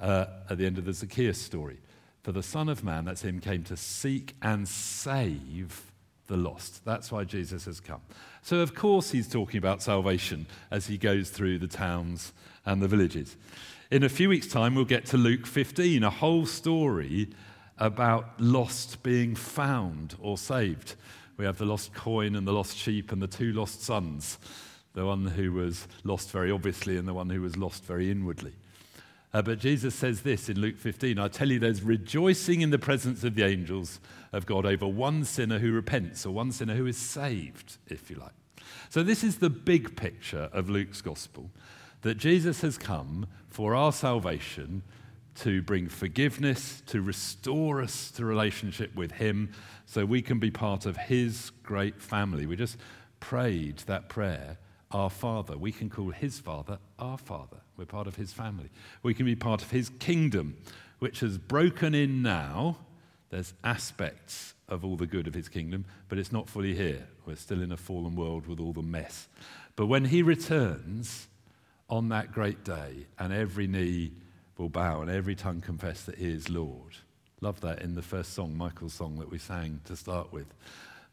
uh, 0.00 0.26
at 0.50 0.58
the 0.58 0.66
end 0.66 0.78
of 0.78 0.84
the 0.84 0.92
Zacchaeus 0.92 1.40
story. 1.40 1.78
For 2.22 2.32
the 2.32 2.42
Son 2.42 2.68
of 2.68 2.84
Man, 2.84 3.04
that's 3.04 3.22
him, 3.22 3.40
came 3.40 3.62
to 3.64 3.76
seek 3.76 4.34
and 4.42 4.68
save 4.68 5.92
the 6.26 6.36
lost. 6.36 6.84
That's 6.84 7.10
why 7.10 7.24
Jesus 7.24 7.64
has 7.64 7.80
come. 7.80 8.00
So, 8.42 8.60
of 8.60 8.74
course, 8.74 9.10
he's 9.10 9.28
talking 9.28 9.58
about 9.58 9.80
salvation 9.80 10.46
as 10.70 10.86
he 10.86 10.98
goes 10.98 11.30
through 11.30 11.58
the 11.58 11.68
towns 11.68 12.32
and 12.66 12.82
the 12.82 12.88
villages. 12.88 13.36
In 13.90 14.02
a 14.02 14.08
few 14.08 14.28
weeks' 14.28 14.48
time, 14.48 14.74
we'll 14.74 14.84
get 14.84 15.06
to 15.06 15.16
Luke 15.16 15.46
15, 15.46 16.02
a 16.02 16.10
whole 16.10 16.44
story 16.44 17.28
about 17.78 18.40
lost 18.40 19.02
being 19.02 19.34
found 19.34 20.16
or 20.20 20.36
saved. 20.36 20.96
We 21.36 21.44
have 21.44 21.58
the 21.58 21.66
lost 21.66 21.94
coin 21.94 22.34
and 22.34 22.46
the 22.46 22.52
lost 22.52 22.76
sheep 22.76 23.12
and 23.12 23.22
the 23.22 23.26
two 23.26 23.52
lost 23.52 23.82
sons 23.82 24.38
the 24.96 25.04
one 25.04 25.26
who 25.26 25.52
was 25.52 25.86
lost 26.04 26.30
very 26.30 26.50
obviously 26.50 26.96
and 26.96 27.06
the 27.06 27.12
one 27.12 27.28
who 27.28 27.42
was 27.42 27.56
lost 27.58 27.84
very 27.84 28.10
inwardly. 28.10 28.54
Uh, 29.34 29.42
but 29.42 29.58
Jesus 29.58 29.94
says 29.94 30.22
this 30.22 30.48
in 30.48 30.58
Luke 30.58 30.78
15 30.78 31.18
I 31.18 31.28
tell 31.28 31.50
you, 31.50 31.58
there's 31.58 31.82
rejoicing 31.82 32.62
in 32.62 32.70
the 32.70 32.78
presence 32.78 33.22
of 33.22 33.34
the 33.34 33.44
angels 33.44 34.00
of 34.32 34.46
God 34.46 34.64
over 34.64 34.88
one 34.88 35.24
sinner 35.24 35.58
who 35.58 35.70
repents 35.70 36.24
or 36.24 36.32
one 36.32 36.50
sinner 36.50 36.74
who 36.74 36.86
is 36.86 36.96
saved, 36.96 37.76
if 37.88 38.08
you 38.08 38.16
like. 38.16 38.32
So, 38.88 39.02
this 39.02 39.22
is 39.22 39.36
the 39.36 39.50
big 39.50 39.96
picture 39.96 40.48
of 40.50 40.70
Luke's 40.70 41.02
gospel 41.02 41.50
that 42.00 42.16
Jesus 42.16 42.62
has 42.62 42.78
come 42.78 43.26
for 43.50 43.74
our 43.74 43.92
salvation 43.92 44.82
to 45.40 45.60
bring 45.60 45.88
forgiveness, 45.88 46.82
to 46.86 47.02
restore 47.02 47.82
us 47.82 48.10
to 48.12 48.24
relationship 48.24 48.94
with 48.94 49.12
Him, 49.12 49.52
so 49.84 50.06
we 50.06 50.22
can 50.22 50.38
be 50.38 50.50
part 50.50 50.86
of 50.86 50.96
His 50.96 51.52
great 51.62 52.00
family. 52.00 52.46
We 52.46 52.56
just 52.56 52.78
prayed 53.20 53.80
that 53.80 54.08
prayer 54.08 54.56
our 54.90 55.10
Father. 55.10 55.56
We 55.56 55.72
can 55.72 55.90
call 55.90 56.10
His 56.10 56.38
Father 56.38 56.78
our 56.98 57.18
Father. 57.18 57.58
We're 57.76 57.86
part 57.86 58.06
of 58.06 58.16
His 58.16 58.32
family. 58.32 58.70
We 59.02 59.14
can 59.14 59.26
be 59.26 59.36
part 59.36 59.62
of 59.62 59.70
His 59.70 59.90
kingdom, 59.98 60.56
which 60.98 61.20
has 61.20 61.38
broken 61.38 61.94
in 61.94 62.22
now. 62.22 62.78
There's 63.30 63.54
aspects 63.64 64.54
of 64.68 64.84
all 64.84 64.96
the 64.96 65.06
good 65.06 65.26
of 65.26 65.34
His 65.34 65.48
kingdom, 65.48 65.84
but 66.08 66.18
it's 66.18 66.32
not 66.32 66.48
fully 66.48 66.74
here. 66.74 67.06
We're 67.24 67.36
still 67.36 67.62
in 67.62 67.72
a 67.72 67.76
fallen 67.76 68.14
world 68.14 68.46
with 68.46 68.60
all 68.60 68.72
the 68.72 68.82
mess. 68.82 69.28
But 69.74 69.86
when 69.86 70.06
He 70.06 70.22
returns 70.22 71.28
on 71.88 72.08
that 72.10 72.32
great 72.32 72.64
day, 72.64 73.06
and 73.18 73.32
every 73.32 73.66
knee 73.66 74.12
will 74.56 74.68
bow 74.68 75.02
and 75.02 75.10
every 75.10 75.34
tongue 75.34 75.60
confess 75.60 76.02
that 76.04 76.16
He 76.16 76.30
is 76.30 76.48
Lord. 76.48 76.96
Love 77.40 77.60
that 77.60 77.82
in 77.82 77.94
the 77.94 78.02
first 78.02 78.32
song, 78.32 78.56
Michael's 78.56 78.94
song 78.94 79.18
that 79.18 79.30
we 79.30 79.38
sang 79.38 79.80
to 79.84 79.94
start 79.96 80.32
with, 80.32 80.46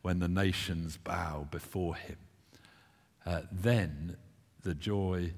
when 0.01 0.19
the 0.19 0.27
nations 0.27 0.97
bow 0.97 1.47
before 1.51 1.95
Him 1.95 2.17
uh, 3.25 3.41
then 3.51 4.17
the 4.63 4.73
joy 4.73 5.31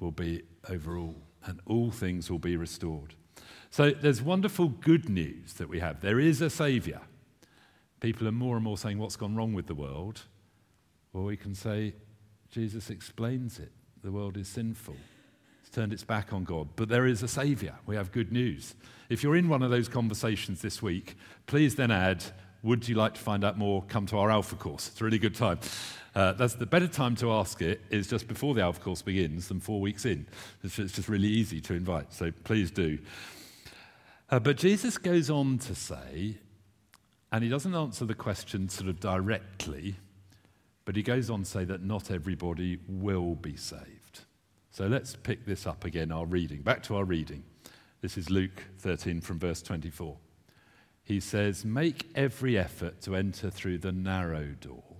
will 0.00 0.10
be 0.10 0.42
over 0.68 0.96
all, 0.96 1.16
and 1.44 1.60
all 1.66 1.90
things 1.90 2.30
will 2.30 2.38
be 2.38 2.56
restored. 2.56 3.14
So 3.70 3.90
there's 3.90 4.20
wonderful 4.20 4.68
good 4.68 5.08
news 5.08 5.54
that 5.54 5.68
we 5.68 5.80
have. 5.80 6.00
There 6.00 6.20
is 6.20 6.40
a 6.40 6.50
Saviour. 6.50 7.00
People 8.00 8.28
are 8.28 8.32
more 8.32 8.56
and 8.56 8.64
more 8.64 8.76
saying, 8.76 8.98
What's 8.98 9.16
gone 9.16 9.34
wrong 9.34 9.54
with 9.54 9.66
the 9.66 9.74
world? 9.74 10.22
Well, 11.12 11.24
we 11.24 11.36
can 11.36 11.54
say, 11.54 11.94
Jesus 12.50 12.90
explains 12.90 13.58
it. 13.58 13.72
The 14.02 14.12
world 14.12 14.36
is 14.36 14.48
sinful. 14.48 14.96
It's 15.62 15.70
turned 15.70 15.92
its 15.92 16.04
back 16.04 16.32
on 16.32 16.44
God. 16.44 16.68
But 16.76 16.88
there 16.88 17.06
is 17.06 17.22
a 17.22 17.28
Saviour. 17.28 17.74
We 17.86 17.96
have 17.96 18.12
good 18.12 18.32
news. 18.32 18.74
If 19.08 19.22
you're 19.22 19.36
in 19.36 19.48
one 19.48 19.62
of 19.62 19.70
those 19.70 19.88
conversations 19.88 20.60
this 20.60 20.82
week, 20.82 21.16
please 21.46 21.76
then 21.76 21.90
add, 21.90 22.24
Would 22.62 22.88
you 22.88 22.94
like 22.94 23.14
to 23.14 23.20
find 23.20 23.44
out 23.44 23.56
more? 23.56 23.82
Come 23.88 24.06
to 24.06 24.18
our 24.18 24.30
Alpha 24.30 24.56
course. 24.56 24.88
It's 24.88 25.00
a 25.00 25.04
really 25.04 25.18
good 25.18 25.34
time. 25.34 25.60
Uh, 26.14 26.32
that's 26.32 26.54
the 26.54 26.66
better 26.66 26.86
time 26.86 27.16
to 27.16 27.32
ask 27.32 27.62
it 27.62 27.80
is 27.88 28.06
just 28.06 28.28
before 28.28 28.52
the 28.52 28.60
Alpha 28.60 28.80
course 28.80 29.00
begins 29.00 29.48
than 29.48 29.60
four 29.60 29.80
weeks 29.80 30.04
in. 30.04 30.26
It's, 30.62 30.78
it's 30.78 30.92
just 30.92 31.08
really 31.08 31.28
easy 31.28 31.60
to 31.62 31.74
invite, 31.74 32.12
so 32.12 32.30
please 32.44 32.70
do. 32.70 32.98
Uh, 34.28 34.38
but 34.38 34.56
Jesus 34.56 34.98
goes 34.98 35.30
on 35.30 35.58
to 35.58 35.74
say, 35.74 36.36
and 37.30 37.42
he 37.42 37.48
doesn't 37.48 37.74
answer 37.74 38.04
the 38.04 38.14
question 38.14 38.68
sort 38.68 38.90
of 38.90 39.00
directly, 39.00 39.96
but 40.84 40.96
he 40.96 41.02
goes 41.02 41.30
on 41.30 41.44
to 41.44 41.48
say 41.48 41.64
that 41.64 41.82
not 41.82 42.10
everybody 42.10 42.78
will 42.86 43.34
be 43.34 43.56
saved. 43.56 44.20
So 44.70 44.86
let's 44.86 45.16
pick 45.16 45.46
this 45.46 45.66
up 45.66 45.84
again, 45.84 46.12
our 46.12 46.26
reading. 46.26 46.60
Back 46.60 46.82
to 46.84 46.96
our 46.96 47.04
reading. 47.04 47.44
This 48.02 48.18
is 48.18 48.28
Luke 48.28 48.64
13 48.80 49.20
from 49.22 49.38
verse 49.38 49.62
24. 49.62 50.16
He 51.04 51.20
says, 51.20 51.64
Make 51.64 52.10
every 52.14 52.58
effort 52.58 53.00
to 53.02 53.16
enter 53.16 53.48
through 53.48 53.78
the 53.78 53.92
narrow 53.92 54.48
door 54.60 54.91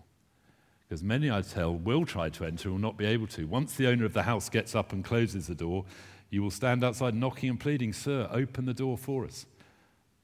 because 0.92 1.02
many, 1.02 1.30
I 1.30 1.40
tell, 1.40 1.74
will 1.74 2.04
try 2.04 2.28
to 2.28 2.44
enter 2.44 2.68
and 2.68 2.74
will 2.74 2.82
not 2.82 2.98
be 2.98 3.06
able 3.06 3.26
to. 3.28 3.46
Once 3.46 3.76
the 3.76 3.86
owner 3.86 4.04
of 4.04 4.12
the 4.12 4.24
house 4.24 4.50
gets 4.50 4.74
up 4.74 4.92
and 4.92 5.02
closes 5.02 5.46
the 5.46 5.54
door, 5.54 5.86
you 6.28 6.42
will 6.42 6.50
stand 6.50 6.84
outside 6.84 7.14
knocking 7.14 7.48
and 7.48 7.58
pleading, 7.58 7.94
Sir, 7.94 8.28
open 8.30 8.66
the 8.66 8.74
door 8.74 8.98
for 8.98 9.24
us. 9.24 9.46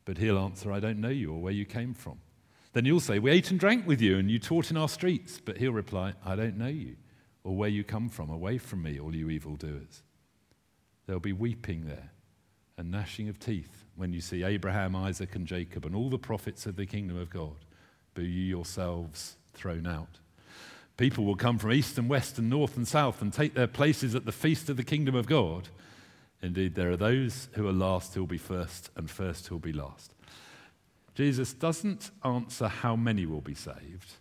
But 0.04 0.18
he'll 0.18 0.38
answer, 0.38 0.70
I 0.70 0.78
don't 0.78 1.00
know 1.00 1.08
you 1.08 1.32
or 1.32 1.40
where 1.40 1.54
you 1.54 1.64
came 1.64 1.94
from. 1.94 2.18
Then 2.74 2.84
you'll 2.84 3.00
say, 3.00 3.18
We 3.18 3.30
ate 3.30 3.50
and 3.50 3.58
drank 3.58 3.86
with 3.86 4.02
you, 4.02 4.18
and 4.18 4.30
you 4.30 4.38
taught 4.38 4.70
in 4.70 4.76
our 4.76 4.90
streets. 4.90 5.40
But 5.42 5.56
he'll 5.56 5.72
reply, 5.72 6.12
I 6.22 6.36
don't 6.36 6.58
know 6.58 6.66
you 6.66 6.96
or 7.44 7.56
where 7.56 7.70
you 7.70 7.82
come 7.82 8.10
from. 8.10 8.28
Away 8.28 8.58
from 8.58 8.82
me, 8.82 9.00
all 9.00 9.16
you 9.16 9.30
evildoers. 9.30 10.02
There'll 11.06 11.18
be 11.18 11.32
weeping 11.32 11.86
there 11.86 12.10
and 12.76 12.90
gnashing 12.90 13.30
of 13.30 13.38
teeth 13.38 13.86
when 13.96 14.12
you 14.12 14.20
see 14.20 14.42
Abraham, 14.44 14.94
Isaac, 14.94 15.34
and 15.34 15.46
Jacob 15.46 15.86
and 15.86 15.96
all 15.96 16.10
the 16.10 16.18
prophets 16.18 16.66
of 16.66 16.76
the 16.76 16.84
kingdom 16.84 17.16
of 17.16 17.30
God, 17.30 17.56
but 18.12 18.24
you 18.24 18.42
yourselves 18.42 19.38
thrown 19.54 19.86
out. 19.86 20.18
People 20.98 21.24
will 21.24 21.36
come 21.36 21.58
from 21.58 21.72
east 21.72 21.96
and 21.96 22.08
west 22.08 22.38
and 22.38 22.50
north 22.50 22.76
and 22.76 22.86
south 22.86 23.22
and 23.22 23.32
take 23.32 23.54
their 23.54 23.68
places 23.68 24.16
at 24.16 24.26
the 24.26 24.32
feast 24.32 24.68
of 24.68 24.76
the 24.76 24.82
kingdom 24.82 25.14
of 25.14 25.26
God. 25.26 25.68
Indeed, 26.42 26.74
there 26.74 26.90
are 26.90 26.96
those 26.96 27.48
who 27.52 27.68
are 27.68 27.72
last 27.72 28.14
who 28.14 28.20
will 28.20 28.26
be 28.26 28.36
first, 28.36 28.90
and 28.96 29.08
first 29.08 29.46
who 29.46 29.54
will 29.54 29.60
be 29.60 29.72
last. 29.72 30.12
Jesus 31.14 31.52
doesn't 31.52 32.10
answer 32.24 32.66
how 32.66 32.96
many 32.96 33.26
will 33.26 33.40
be 33.40 33.54
saved, 33.54 34.14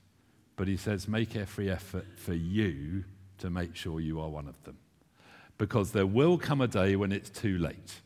but 0.55 0.67
he 0.67 0.77
says, 0.77 1.07
Make 1.07 1.35
every 1.35 1.69
effort 1.69 2.05
for 2.15 2.33
you 2.33 3.03
to 3.39 3.49
make 3.49 3.75
sure 3.75 3.99
you 3.99 4.19
are 4.19 4.29
one 4.29 4.47
of 4.47 4.63
them. 4.63 4.77
Because 5.57 5.91
there 5.91 6.05
will 6.05 6.37
come 6.37 6.61
a 6.61 6.67
day 6.67 6.95
when 6.95 7.11
it's 7.11 7.31
too 7.31 7.57
late. 7.57 8.01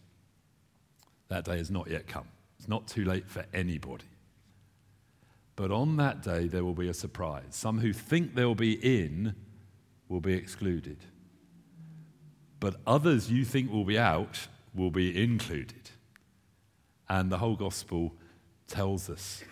That 1.27 1.43
day 1.43 1.57
has 1.57 1.69
not 1.69 1.89
yet 1.89 2.07
come. 2.07 2.27
It's 2.57 2.69
not 2.69 2.87
too 2.87 3.03
late 3.03 3.27
for 3.27 3.45
anybody. 3.53 4.05
But 5.61 5.69
on 5.69 5.97
that 5.97 6.23
day, 6.23 6.47
there 6.47 6.65
will 6.65 6.73
be 6.73 6.89
a 6.89 6.93
surprise. 6.93 7.43
Some 7.51 7.77
who 7.77 7.93
think 7.93 8.33
they'll 8.33 8.55
be 8.55 8.73
in 8.73 9.35
will 10.09 10.19
be 10.19 10.33
excluded. 10.33 10.97
But 12.59 12.77
others 12.87 13.31
you 13.31 13.45
think 13.45 13.71
will 13.71 13.85
be 13.85 13.99
out 13.99 14.47
will 14.73 14.89
be 14.89 15.23
included. 15.23 15.91
And 17.07 17.31
the 17.31 17.37
whole 17.37 17.55
gospel 17.55 18.15
tells 18.67 19.07
us 19.07 19.43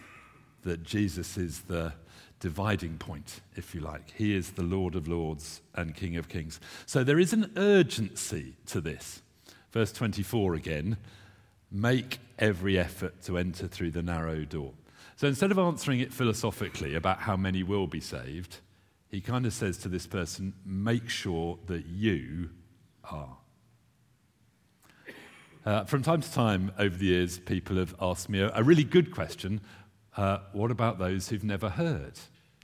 that 0.64 0.82
Jesus 0.82 1.38
is 1.38 1.62
the 1.62 1.94
dividing 2.40 2.98
point, 2.98 3.42
if 3.56 3.76
you 3.76 3.82
like. 3.82 4.12
He 4.16 4.36
is 4.36 4.54
the 4.54 4.64
Lord 4.64 4.96
of 4.96 5.08
Lords 5.08 5.62
and 5.76 5.96
King 5.96 6.18
of 6.18 6.28
Kings. 6.28 6.60
So 6.88 7.04
there 7.04 7.20
is 7.20 7.34
an 7.34 7.52
urgency 7.56 8.56
to 8.66 8.82
this. 8.82 9.22
Verse 9.72 9.92
24 9.92 10.56
again 10.56 10.98
make 11.72 12.18
every 12.40 12.80
effort 12.80 13.22
to 13.26 13.38
enter 13.38 13.68
through 13.68 13.92
the 13.92 14.02
narrow 14.02 14.44
door. 14.44 14.74
So 15.16 15.28
instead 15.28 15.52
of 15.52 15.60
answering 15.60 16.00
it 16.00 16.14
philosophically 16.14 16.96
about 16.96 17.20
how 17.20 17.36
many 17.36 17.64
will 17.64 17.88
be 17.88 18.00
saved, 18.00 18.58
he 19.10 19.22
kind 19.22 19.46
of 19.46 19.54
says 19.54 19.78
to 19.80 19.90
this 19.90 20.08
person, 20.08 20.54
make 20.66 21.10
sure 21.10 21.58
that 21.68 21.86
you 21.86 22.50
are. 23.04 23.38
Uh, 25.66 25.84
from 25.84 26.02
time 26.02 26.22
to 26.22 26.32
time 26.32 26.72
over 26.80 26.96
the 26.96 27.06
years, 27.06 27.38
people 27.40 27.76
have 27.78 27.94
asked 28.02 28.30
me 28.30 28.40
a, 28.40 28.52
a 28.56 28.64
really 28.64 28.84
good 28.84 29.12
question 29.14 29.62
uh, 30.18 30.40
what 30.52 30.72
about 30.72 31.00
those 31.00 31.30
who've 31.30 31.44
never 31.44 31.70
heard? 31.70 32.14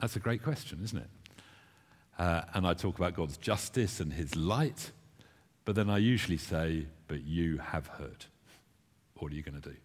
That's 0.01 0.15
a 0.15 0.19
great 0.19 0.43
question, 0.43 0.81
isn't 0.83 0.97
it? 0.97 1.09
uh, 2.17 2.41
and 2.53 2.65
I 2.65 2.73
talk 2.73 2.97
about 2.97 3.13
God's 3.15 3.37
justice 3.37 3.99
and 3.99 4.13
his 4.13 4.35
light, 4.35 4.91
but 5.65 5.75
then 5.75 5.89
I 5.89 5.97
usually 5.97 6.37
say, 6.37 6.87
But 7.07 7.23
you 7.23 7.57
have 7.57 7.87
heard. 7.87 8.25
What 9.17 9.31
are 9.31 9.35
you 9.35 9.41
going 9.41 9.61
to 9.61 9.69
do? 9.69 9.75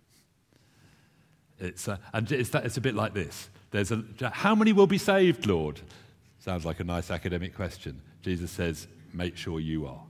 It's, 1.60 1.88
uh, 1.88 1.98
and 2.12 2.30
it's, 2.32 2.50
that, 2.50 2.64
it's 2.64 2.76
a 2.76 2.80
bit 2.80 2.94
like 2.94 3.14
this. 3.14 3.48
There's 3.70 3.92
a, 3.92 4.02
how 4.32 4.54
many 4.54 4.72
will 4.72 4.86
be 4.86 4.98
saved, 4.98 5.46
Lord? 5.46 5.80
Sounds 6.38 6.64
like 6.64 6.80
a 6.80 6.84
nice 6.84 7.10
academic 7.10 7.54
question. 7.54 8.00
Jesus 8.22 8.50
says, 8.50 8.88
Make 9.12 9.36
sure 9.36 9.60
you 9.60 9.86
are. 9.86 10.02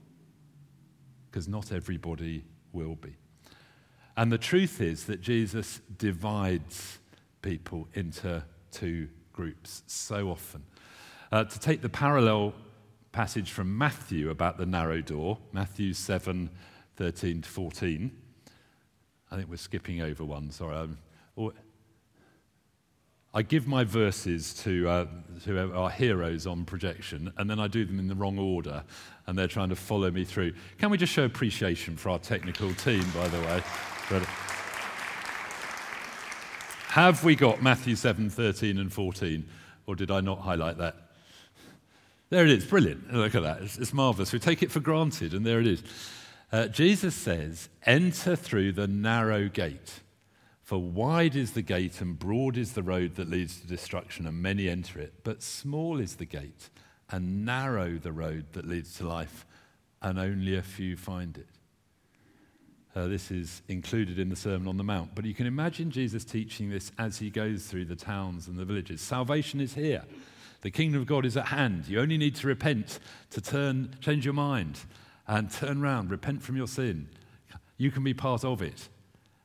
Because 1.29 1.47
not 1.47 1.71
everybody 1.71 2.43
will 2.71 2.95
be. 2.95 3.15
And 4.15 4.31
the 4.31 4.37
truth 4.37 4.81
is 4.81 5.05
that 5.05 5.21
Jesus 5.21 5.81
divides 5.97 6.99
people 7.41 7.87
into 7.93 8.43
two 8.71 9.09
groups 9.33 9.83
so 9.87 10.29
often. 10.29 10.63
Uh, 11.31 11.45
to 11.45 11.59
take 11.59 11.81
the 11.81 11.89
parallel 11.89 12.53
passage 13.11 13.51
from 13.51 13.77
Matthew 13.77 14.29
about 14.29 14.57
the 14.57 14.65
narrow 14.65 15.01
door, 15.01 15.37
Matthew 15.51 15.93
7 15.93 16.49
13 16.97 17.41
to 17.41 17.49
14. 17.49 18.11
I 19.31 19.35
think 19.35 19.49
we're 19.49 19.55
skipping 19.55 20.01
over 20.01 20.23
one, 20.23 20.51
sorry. 20.51 20.75
I'm, 20.75 20.97
I 23.33 23.43
give 23.43 23.65
my 23.65 23.85
verses 23.85 24.53
to, 24.63 24.89
uh, 24.89 25.05
to 25.45 25.73
our 25.73 25.89
heroes 25.89 26.45
on 26.45 26.65
projection, 26.65 27.31
and 27.37 27.49
then 27.49 27.59
I 27.59 27.67
do 27.67 27.85
them 27.85 27.97
in 27.97 28.07
the 28.09 28.15
wrong 28.15 28.37
order, 28.37 28.83
and 29.25 29.37
they're 29.37 29.47
trying 29.47 29.69
to 29.69 29.75
follow 29.75 30.11
me 30.11 30.25
through. 30.25 30.53
Can 30.79 30.89
we 30.89 30.97
just 30.97 31.13
show 31.13 31.23
appreciation 31.23 31.95
for 31.95 32.09
our 32.09 32.19
technical 32.19 32.73
team, 32.73 33.05
by 33.15 33.29
the 33.29 33.39
way? 33.39 33.63
But 34.09 34.23
have 36.89 37.23
we 37.23 37.37
got 37.37 37.63
Matthew 37.63 37.95
7 37.95 38.29
13 38.29 38.77
and 38.77 38.91
14, 38.91 39.47
or 39.87 39.95
did 39.95 40.11
I 40.11 40.19
not 40.19 40.39
highlight 40.39 40.77
that? 40.79 40.97
There 42.29 42.43
it 42.43 42.51
is, 42.51 42.65
brilliant. 42.65 43.13
Look 43.13 43.33
at 43.33 43.43
that, 43.43 43.61
it's, 43.61 43.77
it's 43.77 43.93
marvelous. 43.93 44.33
We 44.33 44.39
take 44.39 44.61
it 44.61 44.71
for 44.71 44.81
granted, 44.81 45.33
and 45.33 45.45
there 45.45 45.61
it 45.61 45.67
is. 45.67 45.83
Uh, 46.51 46.67
Jesus 46.67 47.15
says, 47.15 47.69
Enter 47.85 48.35
through 48.35 48.73
the 48.73 48.87
narrow 48.87 49.47
gate. 49.47 50.01
For 50.71 50.81
wide 50.81 51.35
is 51.35 51.51
the 51.51 51.61
gate 51.61 51.99
and 51.99 52.17
broad 52.17 52.55
is 52.55 52.71
the 52.71 52.81
road 52.81 53.15
that 53.15 53.29
leads 53.29 53.59
to 53.59 53.67
destruction, 53.67 54.25
and 54.25 54.41
many 54.41 54.69
enter 54.69 55.01
it. 55.01 55.15
But 55.21 55.43
small 55.43 55.99
is 55.99 56.15
the 56.15 56.23
gate 56.23 56.69
and 57.09 57.43
narrow 57.43 57.97
the 57.97 58.13
road 58.13 58.45
that 58.53 58.65
leads 58.65 58.95
to 58.95 59.05
life, 59.05 59.45
and 60.01 60.17
only 60.17 60.55
a 60.55 60.61
few 60.61 60.95
find 60.95 61.37
it. 61.37 61.49
Uh, 62.95 63.07
this 63.07 63.31
is 63.31 63.63
included 63.67 64.17
in 64.17 64.29
the 64.29 64.35
Sermon 64.37 64.69
on 64.69 64.77
the 64.77 64.83
Mount. 64.85 65.13
But 65.13 65.25
you 65.25 65.33
can 65.33 65.45
imagine 65.45 65.91
Jesus 65.91 66.23
teaching 66.23 66.69
this 66.69 66.93
as 66.97 67.17
he 67.17 67.29
goes 67.29 67.65
through 67.65 67.83
the 67.83 67.97
towns 67.97 68.47
and 68.47 68.57
the 68.57 68.63
villages. 68.63 69.01
Salvation 69.01 69.59
is 69.59 69.73
here. 69.73 70.03
The 70.61 70.71
kingdom 70.71 71.01
of 71.01 71.05
God 71.05 71.25
is 71.25 71.35
at 71.35 71.47
hand. 71.47 71.89
You 71.89 71.99
only 71.99 72.17
need 72.17 72.35
to 72.35 72.47
repent, 72.47 72.99
to 73.31 73.41
turn, 73.41 73.93
change 73.99 74.23
your 74.23 74.33
mind, 74.33 74.79
and 75.27 75.51
turn 75.51 75.83
around, 75.83 76.11
repent 76.11 76.41
from 76.41 76.55
your 76.55 76.67
sin. 76.67 77.09
You 77.75 77.91
can 77.91 78.05
be 78.05 78.13
part 78.13 78.45
of 78.45 78.61
it 78.61 78.87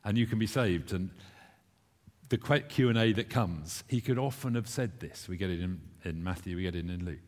and 0.06 0.16
you 0.16 0.26
can 0.26 0.38
be 0.38 0.46
saved. 0.46 0.92
And 0.92 1.10
the 2.28 2.38
Q&A 2.38 3.12
that 3.12 3.28
comes, 3.28 3.82
he 3.88 4.00
could 4.00 4.18
often 4.18 4.54
have 4.54 4.68
said 4.68 5.00
this. 5.00 5.28
We 5.28 5.36
get 5.36 5.50
it 5.50 5.60
in, 5.60 5.80
in 6.04 6.22
Matthew, 6.22 6.56
we 6.56 6.62
get 6.62 6.76
it 6.76 6.88
in 6.88 7.04
Luke. 7.04 7.18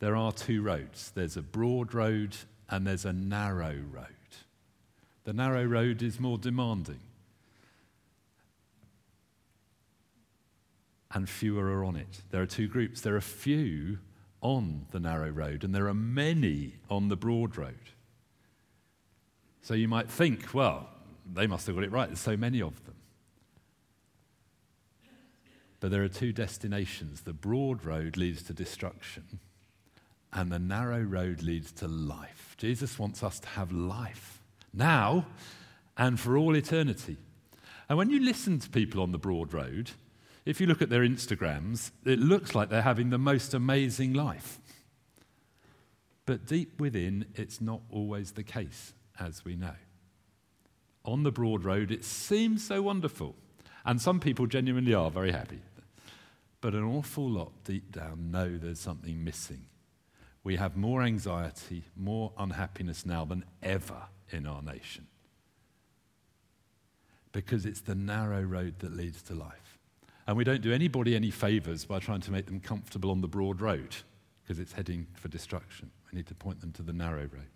There 0.00 0.16
are 0.16 0.32
two 0.32 0.62
roads. 0.62 1.12
There's 1.14 1.36
a 1.36 1.42
broad 1.42 1.92
road 1.92 2.36
and 2.70 2.86
there's 2.86 3.04
a 3.04 3.12
narrow 3.12 3.76
road. 3.92 4.06
The 5.24 5.34
narrow 5.34 5.64
road 5.64 6.02
is 6.02 6.18
more 6.18 6.38
demanding. 6.38 7.00
And 11.12 11.28
fewer 11.28 11.66
are 11.78 11.84
on 11.84 11.96
it. 11.96 12.22
There 12.30 12.42
are 12.42 12.46
two 12.46 12.66
groups. 12.66 13.02
There 13.02 13.14
are 13.14 13.20
few 13.20 13.98
on 14.40 14.86
the 14.90 15.00
narrow 15.00 15.30
road, 15.30 15.64
and 15.64 15.74
there 15.74 15.86
are 15.86 15.94
many 15.94 16.74
on 16.90 17.08
the 17.08 17.16
broad 17.16 17.56
road. 17.56 17.78
So 19.62 19.74
you 19.74 19.88
might 19.88 20.10
think, 20.10 20.52
well, 20.52 20.88
they 21.32 21.46
must 21.46 21.66
have 21.66 21.76
got 21.76 21.84
it 21.84 21.92
right. 21.92 22.08
There's 22.08 22.20
so 22.20 22.36
many 22.36 22.60
of 22.60 22.84
them. 22.84 22.94
But 25.80 25.90
there 25.90 26.02
are 26.02 26.08
two 26.08 26.32
destinations. 26.32 27.22
The 27.22 27.32
broad 27.32 27.84
road 27.84 28.16
leads 28.16 28.42
to 28.44 28.52
destruction, 28.52 29.40
and 30.32 30.50
the 30.50 30.58
narrow 30.58 31.00
road 31.00 31.42
leads 31.42 31.72
to 31.72 31.88
life. 31.88 32.54
Jesus 32.58 32.98
wants 32.98 33.22
us 33.22 33.38
to 33.40 33.48
have 33.48 33.70
life 33.70 34.42
now 34.72 35.26
and 35.96 36.18
for 36.18 36.36
all 36.36 36.56
eternity. 36.56 37.18
And 37.88 37.98
when 37.98 38.10
you 38.10 38.20
listen 38.20 38.58
to 38.60 38.70
people 38.70 39.02
on 39.02 39.12
the 39.12 39.18
broad 39.18 39.52
road, 39.52 39.90
if 40.46 40.60
you 40.60 40.66
look 40.66 40.80
at 40.80 40.88
their 40.88 41.02
Instagrams, 41.02 41.90
it 42.04 42.18
looks 42.18 42.54
like 42.54 42.70
they're 42.70 42.82
having 42.82 43.10
the 43.10 43.18
most 43.18 43.52
amazing 43.52 44.14
life. 44.14 44.58
But 46.26 46.46
deep 46.46 46.80
within, 46.80 47.26
it's 47.34 47.60
not 47.60 47.82
always 47.90 48.32
the 48.32 48.42
case, 48.42 48.94
as 49.20 49.44
we 49.44 49.54
know 49.54 49.74
on 51.04 51.22
the 51.22 51.32
broad 51.32 51.64
road, 51.64 51.90
it 51.90 52.04
seems 52.04 52.66
so 52.66 52.82
wonderful. 52.82 53.34
And 53.84 54.00
some 54.00 54.20
people 54.20 54.46
genuinely 54.46 54.94
are 54.94 55.10
very 55.10 55.32
happy. 55.32 55.60
But 56.60 56.74
an 56.74 56.84
awful 56.84 57.28
lot 57.28 57.52
deep 57.64 57.92
down 57.92 58.30
know 58.30 58.56
there's 58.56 58.80
something 58.80 59.22
missing. 59.22 59.66
We 60.42 60.56
have 60.56 60.76
more 60.76 61.02
anxiety, 61.02 61.84
more 61.96 62.32
unhappiness 62.38 63.04
now 63.04 63.24
than 63.24 63.44
ever 63.62 64.04
in 64.30 64.46
our 64.46 64.62
nation. 64.62 65.06
Because 67.32 67.66
it's 67.66 67.80
the 67.82 67.94
narrow 67.94 68.42
road 68.42 68.78
that 68.78 68.96
leads 68.96 69.20
to 69.22 69.34
life. 69.34 69.78
And 70.26 70.36
we 70.36 70.44
don't 70.44 70.62
do 70.62 70.72
anybody 70.72 71.14
any 71.14 71.30
favors 71.30 71.84
by 71.84 71.98
trying 71.98 72.22
to 72.22 72.32
make 72.32 72.46
them 72.46 72.60
comfortable 72.60 73.10
on 73.10 73.20
the 73.20 73.28
broad 73.28 73.60
road, 73.60 73.96
because 74.42 74.58
it's 74.58 74.72
heading 74.72 75.06
for 75.14 75.28
destruction. 75.28 75.90
We 76.10 76.16
need 76.16 76.26
to 76.28 76.34
point 76.34 76.62
them 76.62 76.72
to 76.72 76.82
the 76.82 76.94
narrow 76.94 77.22
road. 77.22 77.50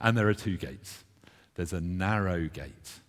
And 0.00 0.16
there 0.16 0.28
are 0.28 0.34
two 0.34 0.58
gates 0.58 1.04
there's 1.56 1.72
a 1.72 1.80
narrow 1.80 2.48
gate 2.48 3.00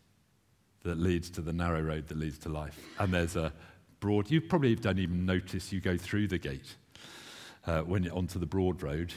that 0.83 0.97
leads 0.97 1.29
to 1.31 1.41
the 1.41 1.53
narrow 1.53 1.81
road 1.81 2.07
that 2.07 2.17
leads 2.17 2.37
to 2.39 2.49
life. 2.49 2.79
And 2.97 3.13
there's 3.13 3.35
a 3.35 3.51
broad, 3.99 4.31
you 4.31 4.41
probably 4.41 4.75
don't 4.75 4.99
even 4.99 5.25
notice 5.25 5.71
you 5.71 5.81
go 5.81 5.97
through 5.97 6.29
the 6.29 6.37
gate 6.37 6.75
uh, 7.65 7.81
when 7.81 8.03
you're 8.03 8.15
onto 8.15 8.39
the 8.39 8.45
broad 8.45 8.81
road. 8.81 9.13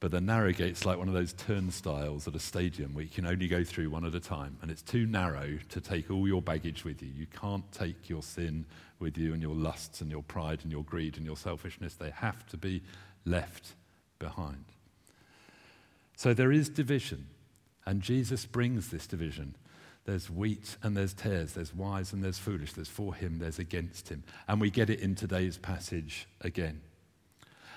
But 0.00 0.12
the 0.12 0.20
narrow 0.20 0.52
gate's 0.52 0.84
like 0.84 0.98
one 0.98 1.08
of 1.08 1.14
those 1.14 1.32
turnstiles 1.32 2.28
at 2.28 2.34
a 2.34 2.40
stadium 2.40 2.94
where 2.94 3.02
you 3.02 3.10
can 3.10 3.26
only 3.26 3.48
go 3.48 3.64
through 3.64 3.90
one 3.90 4.04
at 4.04 4.14
a 4.14 4.20
time. 4.20 4.56
And 4.62 4.70
it's 4.70 4.82
too 4.82 5.06
narrow 5.06 5.58
to 5.70 5.80
take 5.80 6.10
all 6.10 6.26
your 6.28 6.42
baggage 6.42 6.84
with 6.84 7.02
you. 7.02 7.08
You 7.08 7.26
can't 7.26 7.70
take 7.72 8.08
your 8.08 8.22
sin 8.22 8.64
with 9.00 9.18
you 9.18 9.32
and 9.32 9.42
your 9.42 9.54
lusts 9.54 10.00
and 10.00 10.10
your 10.10 10.22
pride 10.22 10.60
and 10.62 10.70
your 10.70 10.84
greed 10.84 11.16
and 11.16 11.26
your 11.26 11.36
selfishness. 11.36 11.94
They 11.94 12.10
have 12.10 12.46
to 12.48 12.56
be 12.56 12.82
left 13.24 13.74
behind. 14.18 14.64
So 16.16 16.32
there 16.32 16.52
is 16.52 16.68
division. 16.68 17.26
And 17.88 18.02
Jesus 18.02 18.44
brings 18.44 18.90
this 18.90 19.06
division. 19.06 19.54
There's 20.04 20.28
wheat 20.28 20.76
and 20.82 20.94
there's 20.94 21.14
tares, 21.14 21.54
there's 21.54 21.74
wise 21.74 22.12
and 22.12 22.22
there's 22.22 22.36
foolish, 22.36 22.74
there's 22.74 22.86
for 22.86 23.14
him, 23.14 23.38
there's 23.38 23.58
against 23.58 24.10
him. 24.10 24.24
And 24.46 24.60
we 24.60 24.68
get 24.68 24.90
it 24.90 25.00
in 25.00 25.14
today's 25.14 25.56
passage 25.56 26.28
again. 26.42 26.82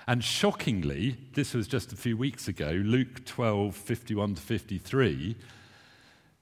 And 0.06 0.22
shockingly, 0.22 1.16
this 1.32 1.54
was 1.54 1.66
just 1.66 1.94
a 1.94 1.96
few 1.96 2.18
weeks 2.18 2.46
ago, 2.46 2.72
Luke 2.84 3.24
12, 3.24 3.74
51 3.74 4.34
to 4.34 4.42
53. 4.42 5.34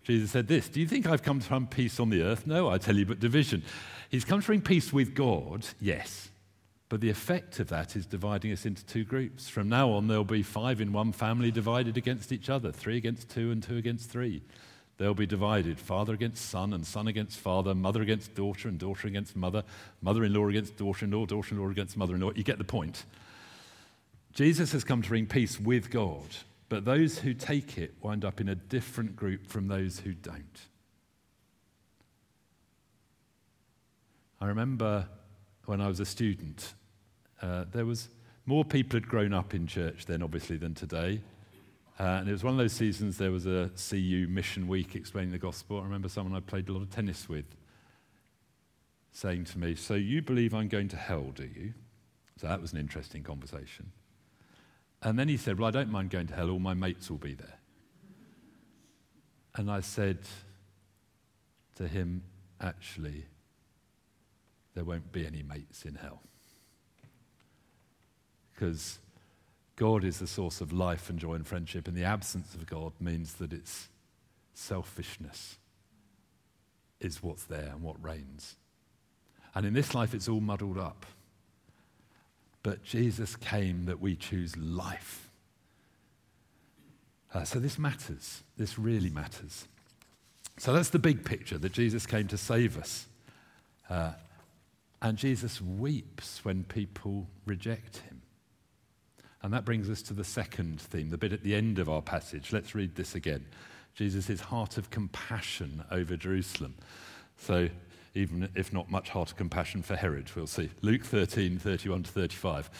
Jesus 0.02 0.32
said 0.32 0.48
this 0.48 0.68
Do 0.68 0.80
you 0.80 0.88
think 0.88 1.06
I've 1.06 1.22
come 1.22 1.38
to 1.38 1.48
bring 1.48 1.68
peace 1.68 2.00
on 2.00 2.10
the 2.10 2.22
earth? 2.22 2.48
No, 2.48 2.68
I 2.68 2.78
tell 2.78 2.96
you, 2.96 3.06
but 3.06 3.20
division. 3.20 3.62
He's 4.08 4.24
come 4.24 4.40
to 4.40 4.46
bring 4.46 4.62
peace 4.62 4.92
with 4.92 5.14
God, 5.14 5.64
yes. 5.80 6.29
But 6.90 7.00
the 7.00 7.08
effect 7.08 7.60
of 7.60 7.68
that 7.68 7.94
is 7.94 8.04
dividing 8.04 8.50
us 8.50 8.66
into 8.66 8.84
two 8.84 9.04
groups. 9.04 9.48
From 9.48 9.68
now 9.68 9.92
on, 9.92 10.08
there'll 10.08 10.24
be 10.24 10.42
five 10.42 10.80
in 10.80 10.92
one 10.92 11.12
family 11.12 11.52
divided 11.52 11.96
against 11.96 12.32
each 12.32 12.50
other, 12.50 12.72
three 12.72 12.96
against 12.96 13.30
two, 13.30 13.52
and 13.52 13.62
two 13.62 13.76
against 13.76 14.10
three. 14.10 14.42
They'll 14.98 15.14
be 15.14 15.24
divided 15.24 15.78
father 15.78 16.12
against 16.14 16.50
son, 16.50 16.72
and 16.72 16.84
son 16.84 17.06
against 17.06 17.38
father, 17.38 17.76
mother 17.76 18.02
against 18.02 18.34
daughter, 18.34 18.68
and 18.68 18.76
daughter 18.76 19.06
against 19.06 19.36
mother, 19.36 19.62
mother 20.02 20.24
in 20.24 20.34
law 20.34 20.48
against 20.48 20.76
daughter 20.76 21.04
in 21.04 21.12
law, 21.12 21.26
daughter 21.26 21.54
in 21.54 21.60
law 21.60 21.70
against 21.70 21.96
mother 21.96 22.16
in 22.16 22.22
law. 22.22 22.32
You 22.34 22.42
get 22.42 22.58
the 22.58 22.64
point. 22.64 23.04
Jesus 24.34 24.72
has 24.72 24.82
come 24.82 25.00
to 25.00 25.08
bring 25.08 25.26
peace 25.26 25.60
with 25.60 25.90
God, 25.90 26.26
but 26.68 26.84
those 26.84 27.20
who 27.20 27.34
take 27.34 27.78
it 27.78 27.94
wind 28.02 28.24
up 28.24 28.40
in 28.40 28.48
a 28.48 28.56
different 28.56 29.14
group 29.14 29.46
from 29.46 29.68
those 29.68 30.00
who 30.00 30.12
don't. 30.12 30.66
I 34.40 34.46
remember 34.46 35.06
when 35.66 35.80
I 35.80 35.86
was 35.86 36.00
a 36.00 36.04
student 36.04 36.74
uh, 37.42 37.64
there 37.72 37.86
was 37.86 38.08
more 38.46 38.64
people 38.64 38.96
had 38.96 39.08
grown 39.08 39.32
up 39.32 39.54
in 39.54 39.66
church 39.66 40.06
then, 40.06 40.22
obviously, 40.22 40.56
than 40.56 40.74
today. 40.74 41.20
Uh, 41.98 42.18
and 42.20 42.28
it 42.28 42.32
was 42.32 42.42
one 42.42 42.54
of 42.54 42.58
those 42.58 42.72
seasons 42.72 43.18
there 43.18 43.30
was 43.30 43.46
a 43.46 43.70
CU 43.88 44.26
mission 44.28 44.66
week 44.66 44.94
explaining 44.94 45.32
the 45.32 45.38
gospel. 45.38 45.78
I 45.78 45.84
remember 45.84 46.08
someone 46.08 46.34
I 46.34 46.40
played 46.40 46.68
a 46.68 46.72
lot 46.72 46.82
of 46.82 46.90
tennis 46.90 47.28
with 47.28 47.44
saying 49.12 49.44
to 49.44 49.58
me, 49.58 49.74
So 49.74 49.94
you 49.94 50.22
believe 50.22 50.54
I'm 50.54 50.68
going 50.68 50.88
to 50.88 50.96
hell, 50.96 51.30
do 51.34 51.44
you? 51.44 51.74
So 52.40 52.46
that 52.46 52.60
was 52.60 52.72
an 52.72 52.78
interesting 52.78 53.22
conversation. 53.22 53.92
And 55.02 55.18
then 55.18 55.28
he 55.28 55.36
said, 55.36 55.58
Well, 55.58 55.68
I 55.68 55.70
don't 55.70 55.90
mind 55.90 56.10
going 56.10 56.26
to 56.28 56.34
hell, 56.34 56.50
all 56.50 56.58
my 56.58 56.74
mates 56.74 57.10
will 57.10 57.18
be 57.18 57.34
there. 57.34 57.58
And 59.56 59.70
I 59.70 59.80
said 59.80 60.20
to 61.76 61.86
him, 61.86 62.22
Actually, 62.60 63.26
there 64.74 64.84
won't 64.84 65.12
be 65.12 65.26
any 65.26 65.42
mates 65.42 65.84
in 65.84 65.96
hell 65.96 66.22
because 68.60 68.98
God 69.76 70.04
is 70.04 70.18
the 70.18 70.26
source 70.26 70.60
of 70.60 70.70
life 70.70 71.08
and 71.08 71.18
joy 71.18 71.32
and 71.32 71.46
friendship, 71.46 71.88
and 71.88 71.96
the 71.96 72.04
absence 72.04 72.54
of 72.54 72.66
God 72.66 72.92
means 73.00 73.34
that 73.34 73.54
it's 73.54 73.88
selfishness 74.52 75.56
is 77.00 77.22
what's 77.22 77.44
there 77.44 77.70
and 77.72 77.80
what 77.80 77.96
reigns. 78.04 78.56
And 79.54 79.64
in 79.64 79.72
this 79.72 79.94
life, 79.94 80.12
it's 80.12 80.28
all 80.28 80.42
muddled 80.42 80.76
up. 80.76 81.06
But 82.62 82.84
Jesus 82.84 83.34
came 83.34 83.86
that 83.86 83.98
we 83.98 84.14
choose 84.14 84.54
life. 84.58 85.30
Uh, 87.32 87.44
so 87.44 87.58
this 87.58 87.78
matters. 87.78 88.42
This 88.58 88.78
really 88.78 89.08
matters. 89.08 89.66
So 90.58 90.74
that's 90.74 90.90
the 90.90 90.98
big 90.98 91.24
picture 91.24 91.56
that 91.56 91.72
Jesus 91.72 92.04
came 92.04 92.28
to 92.28 92.36
save 92.36 92.76
us. 92.76 93.06
Uh, 93.88 94.12
and 95.00 95.16
Jesus 95.16 95.62
weeps 95.62 96.44
when 96.44 96.64
people 96.64 97.26
reject 97.46 97.98
him. 97.98 98.19
And 99.42 99.52
that 99.52 99.64
brings 99.64 99.88
us 99.88 100.02
to 100.02 100.14
the 100.14 100.24
second 100.24 100.80
theme, 100.80 101.10
the 101.10 101.18
bit 101.18 101.32
at 101.32 101.42
the 101.42 101.54
end 101.54 101.78
of 101.78 101.88
our 101.88 102.02
passage. 102.02 102.52
Let's 102.52 102.74
read 102.74 102.94
this 102.94 103.14
again. 103.14 103.46
Jesus' 103.94 104.40
heart 104.40 104.76
of 104.76 104.90
compassion 104.90 105.84
over 105.90 106.16
Jerusalem. 106.16 106.74
So, 107.38 107.68
even 108.14 108.48
if 108.54 108.72
not 108.72 108.90
much 108.90 109.08
heart 109.08 109.30
of 109.30 109.36
compassion 109.36 109.82
for 109.82 109.96
Herod, 109.96 110.30
we'll 110.34 110.46
see. 110.46 110.70
Luke 110.82 111.04
13, 111.04 111.58
31 111.58 112.02
to 112.02 112.10
35. 112.10 112.70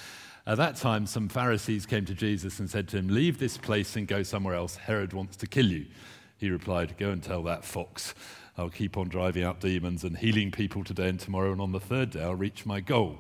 At 0.47 0.57
that 0.57 0.77
time, 0.77 1.07
some 1.07 1.29
Pharisees 1.29 1.87
came 1.87 2.05
to 2.07 2.15
Jesus 2.15 2.59
and 2.59 2.69
said 2.69 2.89
to 2.89 2.99
him, 2.99 3.09
Leave 3.09 3.39
this 3.39 3.57
place 3.57 3.97
and 3.97 4.09
go 4.09 4.23
somewhere 4.23 4.55
else. 4.55 4.77
Herod 4.77 5.13
wants 5.13 5.37
to 5.37 5.47
kill 5.47 5.67
you. 5.67 5.87
He 6.39 6.51
replied, 6.51 6.97
Go 6.99 7.11
and 7.11 7.23
tell 7.23 7.43
that 7.45 7.65
fox. 7.65 8.15
I'll 8.59 8.71
keep 8.71 8.97
on 8.97 9.09
driving 9.09 9.45
out 9.45 9.61
demons 9.61 10.05
and 10.05 10.17
healing 10.17 10.51
people 10.51 10.85
today 10.85 11.09
and 11.09 11.21
tomorrow, 11.21 11.53
and 11.53 11.61
on 11.61 11.73
the 11.73 11.81
third 11.81 12.11
day, 12.11 12.23
I'll 12.23 12.35
reach 12.35 12.67
my 12.67 12.81
goal. 12.81 13.19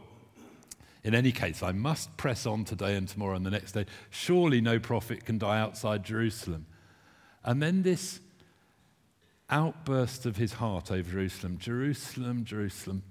In 1.02 1.14
any 1.14 1.32
case, 1.32 1.62
I 1.62 1.72
must 1.72 2.16
press 2.16 2.44
on 2.46 2.64
today 2.64 2.96
and 2.96 3.08
tomorrow 3.08 3.36
and 3.36 3.46
the 3.46 3.50
next 3.50 3.72
day. 3.72 3.86
Surely 4.10 4.60
no 4.60 4.78
prophet 4.78 5.24
can 5.24 5.38
die 5.38 5.58
outside 5.58 6.04
Jerusalem. 6.04 6.66
And 7.42 7.62
then 7.62 7.82
this 7.82 8.20
outburst 9.48 10.26
of 10.26 10.36
his 10.36 10.54
heart 10.54 10.90
over 10.90 11.10
Jerusalem 11.10 11.58
Jerusalem, 11.58 12.44
Jerusalem, 12.44 13.02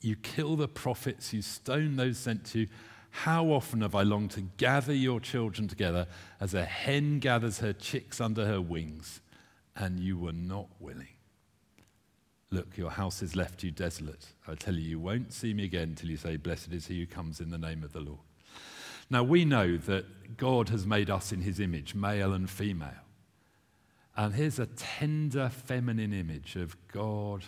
you 0.00 0.16
kill 0.16 0.56
the 0.56 0.68
prophets, 0.68 1.32
you 1.32 1.42
stone 1.42 1.96
those 1.96 2.18
sent 2.18 2.44
to 2.46 2.60
you. 2.60 2.66
How 3.10 3.46
often 3.46 3.82
have 3.82 3.94
I 3.94 4.02
longed 4.02 4.30
to 4.32 4.42
gather 4.56 4.94
your 4.94 5.20
children 5.20 5.68
together 5.68 6.06
as 6.40 6.54
a 6.54 6.64
hen 6.64 7.18
gathers 7.18 7.58
her 7.58 7.72
chicks 7.72 8.20
under 8.20 8.46
her 8.46 8.60
wings, 8.60 9.20
and 9.76 10.00
you 10.00 10.16
were 10.16 10.32
not 10.32 10.68
willing? 10.78 11.08
Look, 12.52 12.76
your 12.76 12.90
house 12.90 13.22
is 13.22 13.36
left 13.36 13.62
you 13.62 13.70
desolate. 13.70 14.26
I 14.48 14.54
tell 14.56 14.74
you, 14.74 14.80
you 14.80 14.98
won't 14.98 15.32
see 15.32 15.54
me 15.54 15.64
again 15.64 15.94
till 15.94 16.10
you 16.10 16.16
say, 16.16 16.36
Blessed 16.36 16.72
is 16.72 16.88
he 16.88 16.98
who 16.98 17.06
comes 17.06 17.40
in 17.40 17.50
the 17.50 17.58
name 17.58 17.84
of 17.84 17.92
the 17.92 18.00
Lord. 18.00 18.18
Now, 19.08 19.22
we 19.22 19.44
know 19.44 19.76
that 19.76 20.36
God 20.36 20.68
has 20.68 20.86
made 20.86 21.10
us 21.10 21.32
in 21.32 21.42
his 21.42 21.60
image, 21.60 21.94
male 21.94 22.32
and 22.32 22.50
female. 22.50 22.90
And 24.16 24.34
here's 24.34 24.58
a 24.58 24.66
tender 24.66 25.48
feminine 25.48 26.12
image 26.12 26.56
of 26.56 26.76
God 26.88 27.44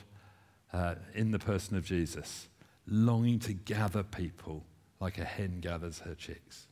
uh, 0.72 0.94
in 1.14 1.32
the 1.32 1.38
person 1.38 1.76
of 1.76 1.84
Jesus, 1.84 2.48
longing 2.86 3.40
to 3.40 3.52
gather 3.52 4.02
people 4.02 4.64
like 5.00 5.18
a 5.18 5.24
hen 5.24 5.58
gathers 5.60 5.98
her 6.00 6.14
chicks. 6.14 6.68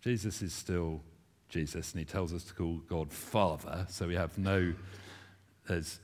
Jesus 0.00 0.42
is 0.42 0.52
still 0.52 1.02
Jesus, 1.48 1.92
and 1.92 2.00
he 2.00 2.04
tells 2.04 2.32
us 2.32 2.42
to 2.44 2.54
call 2.54 2.78
God 2.88 3.12
Father, 3.12 3.86
so 3.88 4.08
we 4.08 4.16
have 4.16 4.36
no, 4.36 4.74
there's 5.68 6.00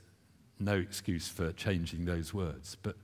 no 0.59 0.75
excuse 0.75 1.27
for 1.27 1.51
changing 1.51 2.05
those 2.05 2.33
words. 2.33 2.77
But 2.81 2.95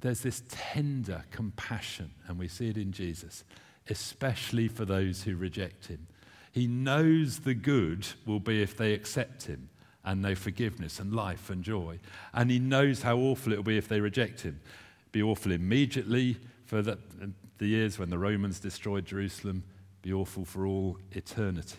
there's 0.00 0.20
this 0.20 0.42
tender 0.48 1.24
compassion, 1.30 2.10
and 2.26 2.38
we 2.38 2.48
see 2.48 2.68
it 2.68 2.76
in 2.76 2.92
Jesus, 2.92 3.44
especially 3.88 4.68
for 4.68 4.84
those 4.84 5.22
who 5.22 5.36
reject 5.36 5.86
him. 5.86 6.06
He 6.52 6.66
knows 6.66 7.40
the 7.40 7.54
good 7.54 8.06
will 8.26 8.40
be 8.40 8.62
if 8.62 8.76
they 8.76 8.92
accept 8.92 9.44
him 9.44 9.70
and 10.04 10.20
know 10.20 10.34
forgiveness 10.34 11.00
and 11.00 11.12
life 11.14 11.50
and 11.50 11.64
joy. 11.64 11.98
And 12.32 12.50
he 12.50 12.58
knows 12.58 13.02
how 13.02 13.16
awful 13.16 13.52
it 13.52 13.56
will 13.56 13.64
be 13.64 13.78
if 13.78 13.88
they 13.88 14.00
reject 14.00 14.42
him. 14.42 14.60
Be 15.10 15.22
awful 15.22 15.52
immediately 15.52 16.36
for 16.66 16.82
the, 16.82 16.98
the 17.58 17.66
years 17.66 17.98
when 17.98 18.10
the 18.10 18.18
Romans 18.18 18.60
destroyed 18.60 19.06
Jerusalem, 19.06 19.64
be 20.02 20.12
awful 20.12 20.44
for 20.44 20.66
all 20.66 20.98
eternity. 21.12 21.78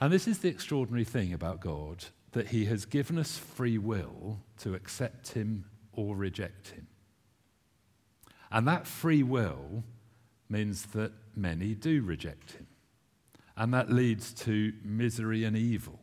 And 0.00 0.12
this 0.12 0.28
is 0.28 0.38
the 0.38 0.48
extraordinary 0.48 1.04
thing 1.04 1.32
about 1.32 1.60
God 1.60 2.04
that 2.32 2.48
he 2.48 2.66
has 2.66 2.84
given 2.84 3.18
us 3.18 3.36
free 3.36 3.78
will 3.78 4.38
to 4.58 4.74
accept 4.74 5.32
him 5.32 5.64
or 5.92 6.16
reject 6.16 6.68
him. 6.68 6.86
And 8.50 8.66
that 8.68 8.86
free 8.86 9.22
will 9.22 9.84
means 10.48 10.86
that 10.86 11.12
many 11.36 11.74
do 11.74 12.02
reject 12.02 12.52
him. 12.52 12.66
And 13.56 13.74
that 13.74 13.90
leads 13.90 14.32
to 14.44 14.72
misery 14.84 15.44
and 15.44 15.56
evil. 15.56 16.00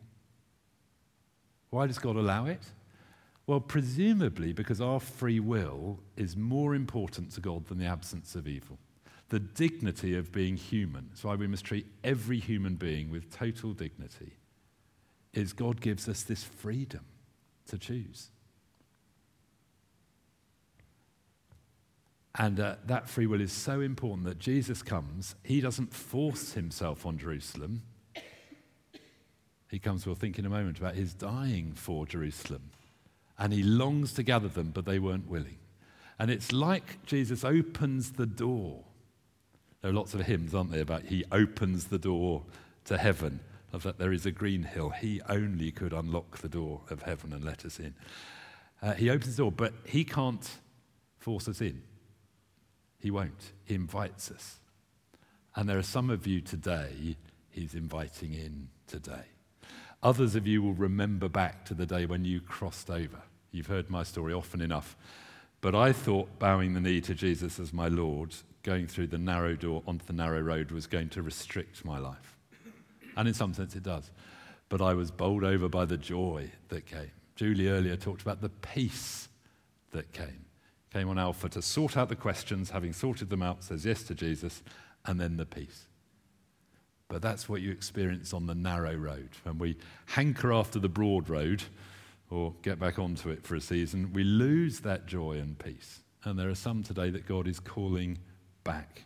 Why 1.70 1.86
does 1.86 1.98
God 1.98 2.16
allow 2.16 2.46
it? 2.46 2.62
Well, 3.46 3.60
presumably 3.60 4.52
because 4.52 4.80
our 4.80 5.00
free 5.00 5.40
will 5.40 6.00
is 6.16 6.36
more 6.36 6.74
important 6.74 7.32
to 7.32 7.40
God 7.40 7.66
than 7.66 7.78
the 7.78 7.86
absence 7.86 8.34
of 8.34 8.46
evil. 8.46 8.78
The 9.30 9.40
dignity 9.40 10.16
of 10.16 10.32
being 10.32 10.56
human, 10.56 11.08
that's 11.08 11.24
why 11.24 11.34
we 11.34 11.46
must 11.46 11.64
treat 11.64 11.86
every 12.04 12.38
human 12.38 12.76
being 12.76 13.10
with 13.10 13.34
total 13.34 13.72
dignity, 13.72 14.32
is 15.38 15.52
God 15.52 15.80
gives 15.80 16.08
us 16.08 16.22
this 16.22 16.44
freedom 16.44 17.04
to 17.68 17.78
choose. 17.78 18.30
And 22.38 22.60
uh, 22.60 22.76
that 22.86 23.08
free 23.08 23.26
will 23.26 23.40
is 23.40 23.52
so 23.52 23.80
important 23.80 24.24
that 24.26 24.38
Jesus 24.38 24.82
comes, 24.82 25.34
he 25.42 25.60
doesn't 25.60 25.92
force 25.92 26.52
himself 26.52 27.04
on 27.04 27.18
Jerusalem. 27.18 27.82
He 29.70 29.78
comes, 29.78 30.06
we'll 30.06 30.14
think 30.14 30.38
in 30.38 30.46
a 30.46 30.50
moment 30.50 30.78
about 30.78 30.94
his 30.94 31.12
dying 31.12 31.72
for 31.74 32.06
Jerusalem. 32.06 32.70
And 33.38 33.52
he 33.52 33.62
longs 33.62 34.12
to 34.14 34.22
gather 34.22 34.48
them, 34.48 34.70
but 34.72 34.84
they 34.84 34.98
weren't 34.98 35.28
willing. 35.28 35.58
And 36.18 36.30
it's 36.30 36.52
like 36.52 37.04
Jesus 37.04 37.44
opens 37.44 38.12
the 38.12 38.26
door. 38.26 38.84
There 39.82 39.90
are 39.90 39.94
lots 39.94 40.14
of 40.14 40.22
hymns, 40.22 40.54
aren't 40.54 40.72
there, 40.72 40.82
about 40.82 41.04
he 41.04 41.24
opens 41.30 41.86
the 41.86 41.98
door 41.98 42.44
to 42.86 42.98
heaven. 42.98 43.40
Of 43.72 43.82
that 43.82 43.98
there 43.98 44.12
is 44.12 44.24
a 44.24 44.30
green 44.30 44.62
hill. 44.62 44.90
He 44.90 45.20
only 45.28 45.70
could 45.70 45.92
unlock 45.92 46.38
the 46.38 46.48
door 46.48 46.80
of 46.90 47.02
heaven 47.02 47.32
and 47.32 47.44
let 47.44 47.64
us 47.64 47.78
in. 47.78 47.94
Uh, 48.80 48.94
he 48.94 49.10
opens 49.10 49.36
the 49.36 49.42
door, 49.42 49.52
but 49.52 49.74
he 49.84 50.04
can't 50.04 50.48
force 51.18 51.48
us 51.48 51.60
in. 51.60 51.82
He 52.98 53.10
won't. 53.10 53.52
He 53.64 53.74
invites 53.74 54.30
us. 54.30 54.60
And 55.54 55.68
there 55.68 55.78
are 55.78 55.82
some 55.82 56.10
of 56.10 56.26
you 56.26 56.40
today 56.40 57.16
he's 57.50 57.74
inviting 57.74 58.34
in 58.34 58.68
today. 58.86 59.24
Others 60.02 60.36
of 60.36 60.46
you 60.46 60.62
will 60.62 60.74
remember 60.74 61.28
back 61.28 61.64
to 61.64 61.74
the 61.74 61.86
day 61.86 62.06
when 62.06 62.24
you 62.24 62.40
crossed 62.40 62.88
over. 62.88 63.22
You've 63.50 63.66
heard 63.66 63.90
my 63.90 64.04
story 64.04 64.32
often 64.32 64.60
enough. 64.60 64.96
But 65.60 65.74
I 65.74 65.92
thought 65.92 66.38
bowing 66.38 66.74
the 66.74 66.80
knee 66.80 67.00
to 67.00 67.14
Jesus 67.14 67.58
as 67.58 67.72
my 67.72 67.88
Lord, 67.88 68.34
going 68.62 68.86
through 68.86 69.08
the 69.08 69.18
narrow 69.18 69.56
door 69.56 69.82
onto 69.86 70.06
the 70.06 70.12
narrow 70.12 70.40
road, 70.40 70.70
was 70.70 70.86
going 70.86 71.08
to 71.10 71.22
restrict 71.22 71.84
my 71.84 71.98
life. 71.98 72.37
And 73.18 73.28
in 73.28 73.34
some 73.34 73.52
sense 73.52 73.76
it 73.76 73.82
does. 73.82 74.10
But 74.70 74.80
I 74.80 74.94
was 74.94 75.10
bowled 75.10 75.44
over 75.44 75.68
by 75.68 75.84
the 75.84 75.98
joy 75.98 76.50
that 76.70 76.86
came. 76.86 77.10
Julie 77.36 77.68
earlier 77.68 77.96
talked 77.96 78.22
about 78.22 78.40
the 78.40 78.48
peace 78.48 79.28
that 79.92 80.12
came 80.12 80.46
came 80.92 81.08
on 81.08 81.18
Alpha 81.18 81.48
to 81.50 81.62
sort 81.62 81.96
out 81.96 82.08
the 82.08 82.16
questions, 82.16 82.70
having 82.70 82.92
sorted 82.92 83.30
them 83.30 83.42
out, 83.42 83.62
says 83.62 83.84
yes 83.84 84.02
to 84.04 84.14
Jesus, 84.14 84.62
and 85.04 85.20
then 85.20 85.36
the 85.36 85.46
peace. 85.46 85.86
But 87.08 87.22
that's 87.22 87.48
what 87.48 87.60
you 87.60 87.70
experience 87.70 88.32
on 88.32 88.46
the 88.46 88.54
narrow 88.54 88.94
road. 88.94 89.30
When 89.42 89.58
we 89.58 89.76
hanker 90.06 90.52
after 90.52 90.78
the 90.78 90.88
broad 90.88 91.28
road 91.28 91.62
or 92.30 92.54
get 92.62 92.78
back 92.78 92.98
onto 92.98 93.30
it 93.30 93.46
for 93.46 93.54
a 93.54 93.60
season, 93.60 94.12
we 94.12 94.24
lose 94.24 94.80
that 94.80 95.06
joy 95.06 95.32
and 95.32 95.58
peace. 95.58 96.00
And 96.24 96.38
there 96.38 96.50
are 96.50 96.54
some 96.54 96.82
today 96.82 97.10
that 97.10 97.26
God 97.26 97.46
is 97.46 97.60
calling 97.60 98.18
back. 98.64 99.04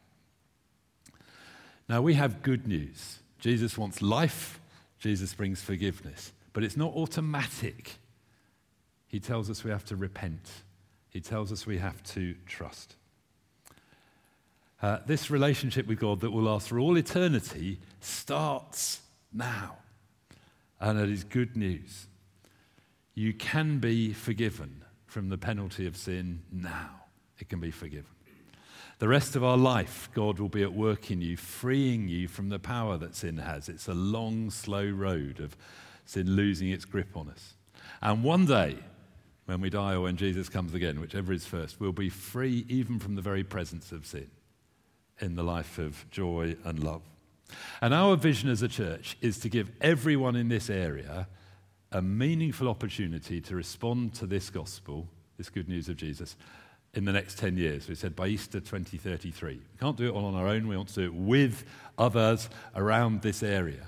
Now, 1.89 2.03
we 2.03 2.15
have 2.15 2.43
good 2.43 2.67
news. 2.67 3.19
Jesus 3.43 3.77
wants 3.77 4.01
life, 4.01 4.59
Jesus 4.99 5.35
brings 5.35 5.61
forgiveness. 5.61 6.33
But 6.55 6.65
it's 6.65 6.77
not 6.77 6.95
automatic. 6.95 7.99
He 9.09 9.21
tells 9.21 9.51
us 9.51 9.63
we 9.63 9.71
have 9.71 9.85
to 9.87 9.97
repent 9.97 10.49
he 11.13 11.21
tells 11.21 11.53
us 11.53 11.67
we 11.67 11.77
have 11.77 12.03
to 12.05 12.35
trust. 12.47 12.97
Uh, 14.81 14.99
this 15.07 15.31
relationship 15.31 15.87
with 15.87 16.01
God 16.01 16.21
that 16.21 16.31
will 16.31 16.45
last 16.45 16.69
for 16.69 16.79
all 16.79 16.97
eternity 16.97 17.79
starts 18.01 19.03
now. 19.31 19.77
And 20.81 20.99
it 20.99 21.11
is 21.11 21.23
good 21.23 21.55
news. 21.55 22.07
You 23.15 23.35
can 23.35 23.79
be 23.79 24.15
forgiven 24.15 24.85
from 25.05 25.29
the 25.29 25.37
penalty 25.37 25.87
of 25.87 25.99
sin 25.99 26.41
now. 26.51 27.03
It 27.39 27.51
can 27.51 27.61
be 27.61 27.71
forgiven. 27.71 28.07
The 29.03 29.09
rest 29.09 29.35
of 29.35 29.43
our 29.43 29.57
life, 29.57 30.09
God 30.15 30.39
will 30.39 30.49
be 30.49 30.63
at 30.63 30.75
work 30.75 31.11
in 31.11 31.21
you, 31.21 31.37
freeing 31.37 32.07
you 32.07 32.29
from 32.29 32.51
the 32.51 32.61
power 32.61 32.97
that 32.99 33.17
sin 33.17 33.39
has. 33.39 33.69
It's 33.69 33.89
a 33.89 33.95
long, 33.95 34.49
slow 34.49 34.89
road 34.89 35.41
of 35.41 35.57
sin 36.05 36.37
losing 36.37 36.69
its 36.69 36.85
grip 36.85 37.17
on 37.17 37.29
us. 37.29 37.55
And 38.01 38.23
one 38.23 38.47
day, 38.47 38.79
when 39.47 39.61
we 39.61 39.71
die 39.71 39.95
or 39.95 40.03
when 40.03 40.17
Jesus 40.17 40.49
comes 40.49 40.73
again, 40.73 41.01
whichever 41.01 41.33
is 41.33 41.45
first, 41.45 41.81
we'll 41.81 41.91
be 41.91 42.11
free 42.11 42.65
even 42.69 43.01
from 43.01 43.17
the 43.17 43.23
very 43.23 43.43
presence 43.43 43.91
of 43.91 44.07
sin 44.07 44.31
in 45.19 45.35
the 45.35 45.43
life 45.43 45.79
of 45.79 46.09
joy 46.13 46.55
and 46.65 46.85
love. 46.85 47.03
And 47.81 47.93
our 47.93 48.15
vision 48.15 48.51
as 48.51 48.63
a 48.63 48.69
church 48.69 49.17
is 49.21 49.37
to 49.41 49.49
give 49.49 49.69
everyone 49.81 50.37
in 50.37 50.49
this 50.49 50.71
area 50.71 51.27
a 51.91 52.01
meaningful 52.01 52.69
opportunity 52.69 53.41
to 53.41 53.57
respond 53.57 54.15
to 54.15 54.27
this 54.27 54.49
gospel, 54.49 55.09
this 55.39 55.51
good 55.51 55.69
news 55.69 55.89
of 55.89 55.97
Jesus, 55.97 56.37
in 56.95 57.05
the 57.05 57.13
next 57.13 57.39
10 57.39 57.57
years. 57.57 57.89
We 57.89 57.95
said 57.95 58.15
by 58.15 58.29
Easter 58.29 58.61
2033. 58.61 59.55
We 59.55 59.61
can't 59.81 59.97
do 59.97 60.09
it 60.09 60.11
all 60.11 60.27
on 60.27 60.35
our 60.35 60.47
own. 60.47 60.69
We 60.69 60.77
want 60.77 60.89
to 60.91 60.95
do 60.95 61.05
it 61.05 61.15
with 61.15 61.65
others 61.97 62.51
around 62.75 63.23
this 63.23 63.43
area. 63.43 63.87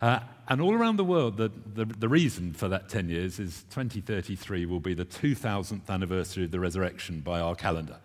Uh, 0.00 0.20
and 0.48 0.60
all 0.60 0.74
around 0.74 0.96
the 0.96 1.04
world, 1.04 1.36
the, 1.36 1.50
the, 1.74 1.84
the, 1.84 2.08
reason 2.08 2.52
for 2.52 2.68
that 2.68 2.88
10 2.88 3.08
years 3.08 3.38
is 3.38 3.64
2033 3.70 4.66
will 4.66 4.80
be 4.80 4.94
the 4.94 5.06
2000th 5.06 5.88
anniversary 5.88 6.44
of 6.44 6.50
the 6.50 6.60
resurrection 6.60 7.20
by 7.20 7.40
our 7.40 7.54
calendar. 7.54 7.96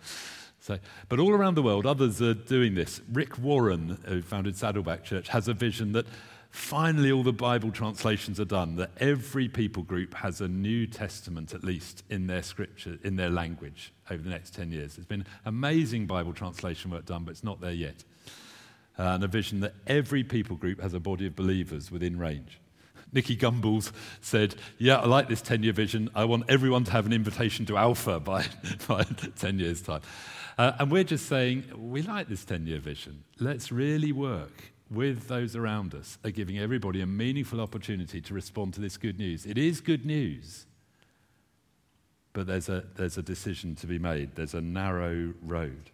So, 0.62 0.78
but 1.10 1.20
all 1.20 1.32
around 1.32 1.56
the 1.56 1.62
world, 1.62 1.86
others 1.86 2.22
are 2.22 2.34
doing 2.34 2.76
this. 2.76 3.02
Rick 3.12 3.38
Warren, 3.40 3.98
who 4.06 4.22
founded 4.22 4.56
Saddleback 4.56 5.04
Church, 5.04 5.28
has 5.30 5.48
a 5.48 5.54
vision 5.54 5.92
that 5.94 6.06
finally 6.52 7.12
all 7.12 7.24
the 7.24 7.34
Bible 7.34 7.72
translations 7.72 8.40
are 8.40 8.46
done, 8.46 8.76
that 8.76 8.92
every 8.98 9.48
people 9.48 9.84
group 9.84 10.14
has 10.16 10.42
a 10.42 10.48
New 10.48 10.86
Testament 10.86 11.54
at 11.54 11.64
least 11.64 12.04
in 12.10 12.28
their 12.28 12.44
scripture, 12.44 12.98
in 13.04 13.16
their 13.16 13.30
language 13.30 13.94
over 14.10 14.22
the 14.22 14.30
next 14.30 14.54
10 14.54 14.72
years. 14.72 14.96
There's 14.96 15.06
been 15.06 15.26
amazing 15.46 16.08
Bible 16.08 16.34
translation 16.34 16.92
work 16.92 17.06
done, 17.06 17.24
but 17.24 17.32
it's 17.32 17.44
not 17.44 17.62
there 17.62 17.72
yet. 17.72 18.04
Uh, 19.00 19.04
and 19.04 19.24
a 19.24 19.28
vision 19.28 19.62
that 19.62 19.74
every 19.88 20.24
people 20.24 20.58
group 20.58 20.82
has 20.82 20.94
a 20.94 21.00
body 21.00 21.26
of 21.26 21.36
believers 21.36 21.90
within 21.90 22.20
range. 22.20 22.60
Nicky 23.14 23.36
Gumbel 23.36 23.92
said, 24.22 24.56
Yeah, 24.78 24.98
I 24.98 25.06
like 25.06 25.28
this 25.28 25.42
10 25.42 25.64
year 25.64 25.74
vision. 25.74 26.10
I 26.16 26.26
want 26.26 26.46
everyone 26.50 26.84
to 26.86 26.92
have 26.92 27.06
an 27.06 27.14
invitation 27.14 27.66
to 27.68 27.78
Alpha 27.78 28.20
by, 28.20 28.46
by 28.88 29.04
10 29.04 29.60
years' 29.60 29.82
time. 29.82 30.02
Uh, 30.58 30.74
and 30.80 30.92
we're 30.92 31.04
just 31.04 31.28
saying, 31.28 31.64
we 31.76 32.02
like 32.02 32.28
this 32.28 32.46
10 32.46 32.68
year 32.68 32.80
vision. 32.80 33.24
Let's 33.40 33.72
really 33.72 34.12
work 34.12 34.72
with 34.92 35.30
those 35.30 35.56
around 35.56 35.96
us 35.96 36.18
are 36.26 36.32
giving 36.32 36.60
everybody 36.60 37.00
a 37.02 37.06
meaningful 37.06 37.62
opportunity 37.62 38.20
to 38.20 38.34
respond 38.34 38.74
to 38.74 38.82
this 38.82 38.98
good 38.98 39.18
news. 39.18 39.46
It 39.46 39.58
is 39.58 39.80
good 39.80 40.06
news, 40.06 40.66
but 42.34 42.46
there's 42.46 42.68
a, 42.68 42.84
there's 42.96 43.18
a 43.18 43.22
decision 43.22 43.76
to 43.76 43.88
be 43.88 43.98
made, 43.98 44.36
there's 44.36 44.54
a 44.54 44.62
narrow 44.62 45.34
road. 45.42 45.92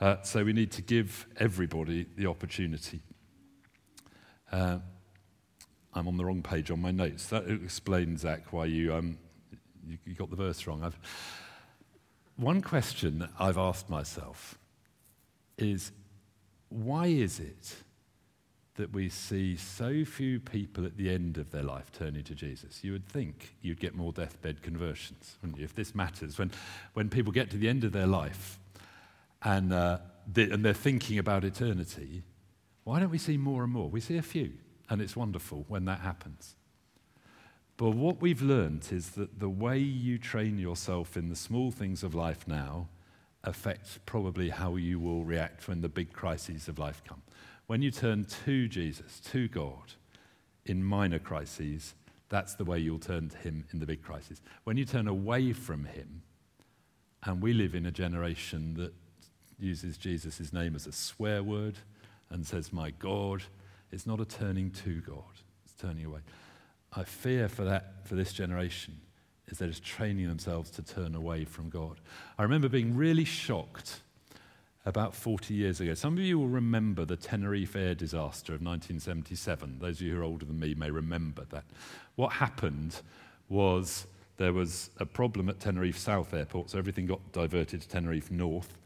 Uh, 0.00 0.16
so 0.22 0.42
we 0.42 0.52
need 0.52 0.72
to 0.72 0.82
give 0.82 1.26
everybody 1.36 2.06
the 2.16 2.26
opportunity. 2.26 3.00
Uh, 4.50 4.78
I'm 5.94 6.08
on 6.08 6.16
the 6.16 6.24
wrong 6.24 6.42
page 6.42 6.72
on 6.72 6.82
my 6.82 6.90
notes. 6.90 7.26
That 7.28 7.48
explains, 7.48 8.22
Zach, 8.22 8.52
why 8.52 8.64
you, 8.64 8.92
um, 8.92 9.18
you, 9.86 9.98
you 10.04 10.14
got 10.14 10.30
the 10.30 10.36
verse 10.36 10.66
wrong. 10.66 10.82
I've, 10.82 10.98
one 12.36 12.60
question 12.60 13.28
I've 13.38 13.58
asked 13.58 13.88
myself 13.88 14.58
is 15.56 15.92
why 16.68 17.06
is 17.06 17.38
it 17.38 17.83
that 18.76 18.92
we 18.92 19.08
see 19.08 19.56
so 19.56 20.04
few 20.04 20.40
people 20.40 20.84
at 20.84 20.96
the 20.96 21.08
end 21.08 21.38
of 21.38 21.50
their 21.50 21.62
life 21.62 21.92
turning 21.92 22.24
to 22.24 22.34
Jesus? 22.34 22.82
You 22.82 22.92
would 22.92 23.06
think 23.06 23.54
you'd 23.62 23.80
get 23.80 23.94
more 23.94 24.12
deathbed 24.12 24.62
conversions, 24.62 25.36
wouldn't 25.40 25.58
you, 25.58 25.64
if 25.64 25.74
this 25.74 25.94
matters? 25.94 26.38
When, 26.38 26.50
when 26.94 27.08
people 27.08 27.32
get 27.32 27.50
to 27.50 27.56
the 27.56 27.68
end 27.68 27.84
of 27.84 27.92
their 27.92 28.06
life 28.06 28.58
and, 29.42 29.72
uh, 29.72 29.98
they, 30.32 30.50
and 30.50 30.64
they're 30.64 30.72
thinking 30.72 31.18
about 31.18 31.44
eternity, 31.44 32.22
why 32.84 33.00
don't 33.00 33.10
we 33.10 33.18
see 33.18 33.36
more 33.36 33.62
and 33.62 33.72
more? 33.72 33.88
We 33.88 34.00
see 34.00 34.16
a 34.16 34.22
few, 34.22 34.52
and 34.90 35.00
it's 35.00 35.16
wonderful 35.16 35.64
when 35.68 35.84
that 35.86 36.00
happens. 36.00 36.56
But 37.76 37.90
what 37.90 38.20
we've 38.20 38.42
learned 38.42 38.88
is 38.92 39.10
that 39.10 39.40
the 39.40 39.48
way 39.48 39.78
you 39.78 40.18
train 40.18 40.58
yourself 40.58 41.16
in 41.16 41.28
the 41.28 41.36
small 41.36 41.70
things 41.70 42.02
of 42.02 42.14
life 42.14 42.46
now 42.46 42.88
affects 43.42 43.98
probably 44.06 44.50
how 44.50 44.76
you 44.76 44.98
will 44.98 45.24
react 45.24 45.68
when 45.68 45.80
the 45.80 45.88
big 45.88 46.12
crises 46.12 46.68
of 46.68 46.78
life 46.78 47.02
come. 47.06 47.22
When 47.66 47.82
you 47.82 47.90
turn 47.90 48.26
to 48.44 48.68
Jesus, 48.68 49.20
to 49.32 49.48
God, 49.48 49.94
in 50.66 50.84
minor 50.84 51.18
crises, 51.18 51.94
that's 52.28 52.54
the 52.54 52.64
way 52.64 52.78
you'll 52.78 52.98
turn 52.98 53.28
to 53.30 53.36
Him 53.38 53.64
in 53.72 53.78
the 53.78 53.86
big 53.86 54.02
crises. 54.02 54.42
When 54.64 54.76
you 54.76 54.84
turn 54.84 55.08
away 55.08 55.52
from 55.52 55.84
Him, 55.84 56.22
and 57.22 57.40
we 57.40 57.54
live 57.54 57.74
in 57.74 57.86
a 57.86 57.90
generation 57.90 58.74
that 58.74 58.92
uses 59.58 59.96
Jesus' 59.96 60.52
name 60.52 60.74
as 60.74 60.86
a 60.86 60.92
swear 60.92 61.42
word 61.42 61.78
and 62.30 62.46
says, 62.46 62.72
My 62.72 62.90
God, 62.90 63.42
it's 63.90 64.06
not 64.06 64.20
a 64.20 64.24
turning 64.24 64.70
to 64.72 65.00
God, 65.00 65.22
it's 65.64 65.74
turning 65.80 66.04
away. 66.04 66.20
I 66.92 67.04
fear 67.04 67.48
for 67.48 67.64
that 67.64 68.06
for 68.06 68.14
this 68.14 68.32
generation 68.32 69.00
is 69.48 69.58
they're 69.58 69.68
just 69.68 69.84
training 69.84 70.28
themselves 70.28 70.70
to 70.70 70.82
turn 70.82 71.14
away 71.14 71.44
from 71.44 71.68
God. 71.68 72.00
I 72.38 72.42
remember 72.42 72.68
being 72.68 72.96
really 72.96 73.24
shocked 73.24 74.00
about 74.86 75.14
40 75.14 75.54
years 75.54 75.80
ago. 75.80 75.94
Some 75.94 76.14
of 76.14 76.24
you 76.24 76.38
will 76.38 76.48
remember 76.48 77.04
the 77.04 77.16
Tenerife 77.16 77.74
air 77.74 77.94
disaster 77.94 78.52
of 78.52 78.60
1977. 78.60 79.78
Those 79.78 80.00
of 80.00 80.06
you 80.06 80.14
who 80.14 80.20
are 80.20 80.24
older 80.24 80.44
than 80.44 80.60
me 80.60 80.74
may 80.74 80.90
remember 80.90 81.46
that. 81.50 81.64
What 82.16 82.34
happened 82.34 83.00
was 83.48 84.06
there 84.36 84.52
was 84.52 84.90
a 84.98 85.06
problem 85.06 85.48
at 85.48 85.58
Tenerife 85.58 85.96
South 85.96 86.34
Airport, 86.34 86.70
so 86.70 86.78
everything 86.78 87.06
got 87.06 87.32
diverted 87.32 87.80
to 87.80 87.88
Tenerife 87.88 88.30
North. 88.30 88.76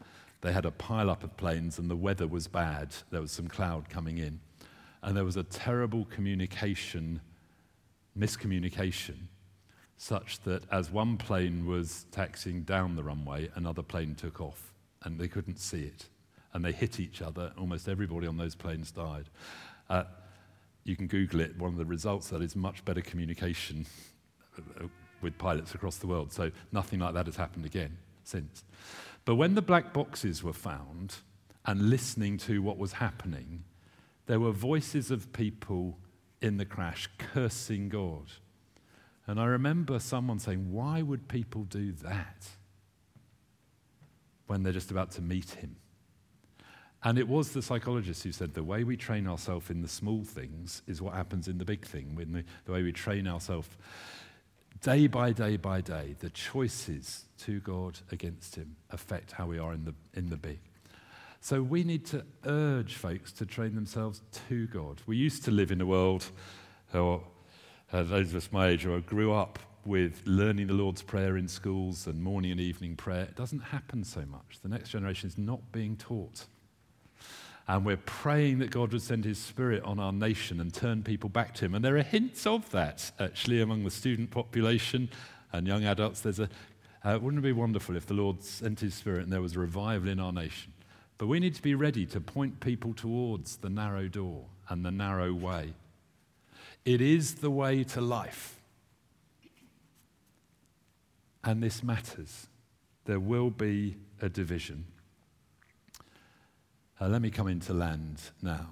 They 0.41 0.53
had 0.53 0.65
a 0.65 0.71
pile 0.71 1.09
up 1.09 1.23
of 1.23 1.35
planes, 1.35 1.79
and 1.79 1.89
the 1.89 1.97
weather 1.97 2.27
was 2.27 2.47
bad. 2.47 2.95
There 3.11 3.21
was 3.21 3.31
some 3.31 3.49
cloud 3.49 3.89
coming 3.89 4.19
in. 4.19 4.39
And 5.03 5.17
there 5.17 5.25
was 5.25 5.37
a 5.37 5.43
terrible 5.43 6.05
communication 6.05 7.21
miscommunication 8.17 9.15
such 9.97 10.39
that 10.43 10.63
as 10.71 10.89
one 10.89 11.17
plane 11.17 11.65
was 11.65 12.05
taxiing 12.11 12.63
down 12.63 12.95
the 12.95 13.03
runway, 13.03 13.49
another 13.55 13.81
plane 13.81 14.15
took 14.15 14.39
off 14.39 14.68
and 15.03 15.19
they 15.19 15.27
couldn't 15.27 15.59
see 15.59 15.83
it. 15.83 16.05
And 16.53 16.65
they 16.65 16.71
hit 16.71 16.99
each 16.99 17.21
other. 17.21 17.53
Almost 17.57 17.87
everybody 17.87 18.27
on 18.27 18.37
those 18.37 18.55
planes 18.55 18.91
died. 18.91 19.25
Uh, 19.89 20.03
you 20.83 20.95
can 20.95 21.07
Google 21.07 21.41
it. 21.41 21.57
One 21.57 21.71
of 21.71 21.77
the 21.77 21.85
results 21.85 22.29
that 22.29 22.41
is 22.41 22.55
much 22.55 22.83
better 22.85 23.01
communication 23.01 23.85
uh, 24.57 24.85
with 25.21 25.37
pilots 25.37 25.75
across 25.75 25.97
the 25.97 26.07
world. 26.07 26.33
So 26.33 26.51
nothing 26.71 26.99
like 26.99 27.13
that 27.13 27.27
has 27.27 27.35
happened 27.35 27.65
again 27.65 27.97
since. 28.23 28.63
But 29.25 29.35
when 29.35 29.55
the 29.55 29.61
black 29.61 29.93
boxes 29.93 30.43
were 30.43 30.53
found 30.53 31.15
and 31.65 31.89
listening 31.89 32.37
to 32.39 32.61
what 32.61 32.77
was 32.77 32.93
happening, 32.93 33.63
there 34.25 34.39
were 34.39 34.51
voices 34.51 35.11
of 35.11 35.31
people 35.33 35.97
in 36.41 36.57
the 36.57 36.65
crash, 36.65 37.09
cursing 37.17 37.89
God. 37.89 38.31
And 39.27 39.39
I 39.39 39.45
remember 39.45 39.99
someone 39.99 40.39
saying, 40.39 40.71
Why 40.71 41.01
would 41.01 41.27
people 41.27 41.63
do 41.63 41.91
that 41.91 42.47
when 44.49 44.63
they're 44.63 44.73
just 44.73 44.91
about 44.91 45.11
to 45.11 45.21
meet 45.21 45.51
him? 45.51 45.75
And 47.03 47.17
it 47.17 47.27
was 47.27 47.51
the 47.51 47.61
psychologist 47.61 48.23
who 48.23 48.31
said 48.33 48.53
the 48.53 48.63
way 48.63 48.83
we 48.83 48.97
train 48.97 49.25
ourselves 49.27 49.69
in 49.69 49.81
the 49.81 49.87
small 49.87 50.23
things 50.23 50.81
is 50.85 51.01
what 51.01 51.13
happens 51.13 51.47
in 51.47 51.57
the 51.57 51.65
big 51.65 51.85
thing. 51.85 52.13
When 52.15 52.33
the, 52.33 52.43
the 52.65 52.73
way 52.73 52.83
we 52.83 52.91
train 52.91 53.25
ourselves 53.25 53.69
day 54.81 55.07
by 55.07 55.31
day 55.31 55.55
by 55.55 55.81
day, 55.81 56.15
the 56.19 56.29
choices 56.29 57.25
to 57.39 57.59
God 57.61 57.99
against 58.11 58.55
Him 58.55 58.75
affect 58.89 59.31
how 59.31 59.45
we 59.45 59.59
are 59.59 59.73
in 59.73 59.85
the, 59.85 59.93
in 60.13 60.29
the 60.29 60.37
big. 60.37 60.59
So 61.41 61.61
we 61.61 61.85
need 61.85 62.05
to 62.07 62.25
urge 62.45 62.95
folks 62.95 63.31
to 63.33 63.45
train 63.45 63.75
themselves 63.75 64.21
to 64.49 64.67
God. 64.67 65.01
We 65.05 65.15
used 65.15 65.45
to 65.45 65.51
live 65.51 65.71
in 65.71 65.79
a 65.79 65.85
world, 65.85 66.25
or 66.93 67.23
uh, 67.93 68.03
those 68.03 68.29
of 68.29 68.35
us 68.35 68.51
my 68.51 68.67
age 68.67 68.83
who 68.83 68.99
grew 69.01 69.31
up 69.31 69.57
with 69.85 70.21
learning 70.25 70.67
the 70.67 70.73
Lord's 70.73 71.01
Prayer 71.01 71.37
in 71.37 71.47
schools 71.47 72.07
and 72.07 72.21
morning 72.21 72.51
and 72.51 72.59
evening 72.59 72.95
prayer. 72.95 73.23
It 73.23 73.35
doesn't 73.35 73.59
happen 73.59 74.03
so 74.03 74.21
much. 74.25 74.59
The 74.61 74.69
next 74.69 74.89
generation 74.89 75.29
is 75.29 75.37
not 75.37 75.71
being 75.71 75.95
taught. 75.95 76.45
And 77.67 77.85
we're 77.85 77.97
praying 77.97 78.59
that 78.59 78.71
God 78.71 78.93
would 78.93 79.01
send 79.01 79.25
His 79.25 79.37
Spirit 79.37 79.83
on 79.83 79.99
our 79.99 80.11
nation 80.11 80.59
and 80.59 80.73
turn 80.73 81.03
people 81.03 81.29
back 81.29 81.53
to 81.55 81.65
Him. 81.65 81.75
And 81.75 81.85
there 81.85 81.97
are 81.97 82.03
hints 82.03 82.47
of 82.47 82.69
that 82.71 83.11
actually 83.19 83.61
among 83.61 83.83
the 83.83 83.91
student 83.91 84.31
population 84.31 85.09
and 85.53 85.67
young 85.67 85.85
adults. 85.85 86.21
There's 86.21 86.39
a, 86.39 86.49
uh, 87.03 87.19
wouldn't 87.21 87.43
it 87.43 87.47
be 87.47 87.51
wonderful 87.51 87.95
if 87.95 88.05
the 88.07 88.15
Lord 88.15 88.43
sent 88.43 88.79
His 88.79 88.95
Spirit 88.95 89.23
and 89.23 89.31
there 89.31 89.41
was 89.41 89.55
a 89.55 89.59
revival 89.59 90.09
in 90.09 90.19
our 90.19 90.33
nation? 90.33 90.73
But 91.19 91.27
we 91.27 91.39
need 91.39 91.53
to 91.55 91.61
be 91.61 91.75
ready 91.75 92.05
to 92.07 92.19
point 92.19 92.59
people 92.59 92.93
towards 92.93 93.57
the 93.57 93.69
narrow 93.69 94.07
door 94.07 94.45
and 94.67 94.83
the 94.83 94.91
narrow 94.91 95.33
way. 95.33 95.73
It 96.85 97.01
is 97.01 97.35
the 97.35 97.51
way 97.51 97.83
to 97.83 98.01
life. 98.01 98.58
And 101.43 101.63
this 101.63 101.83
matters. 101.83 102.47
There 103.05 103.19
will 103.19 103.49
be 103.49 103.97
a 104.21 104.29
division. 104.29 104.85
Uh, 106.99 107.07
let 107.07 107.21
me 107.21 107.29
come 107.29 107.47
into 107.47 107.73
land 107.73 108.21
now. 108.41 108.67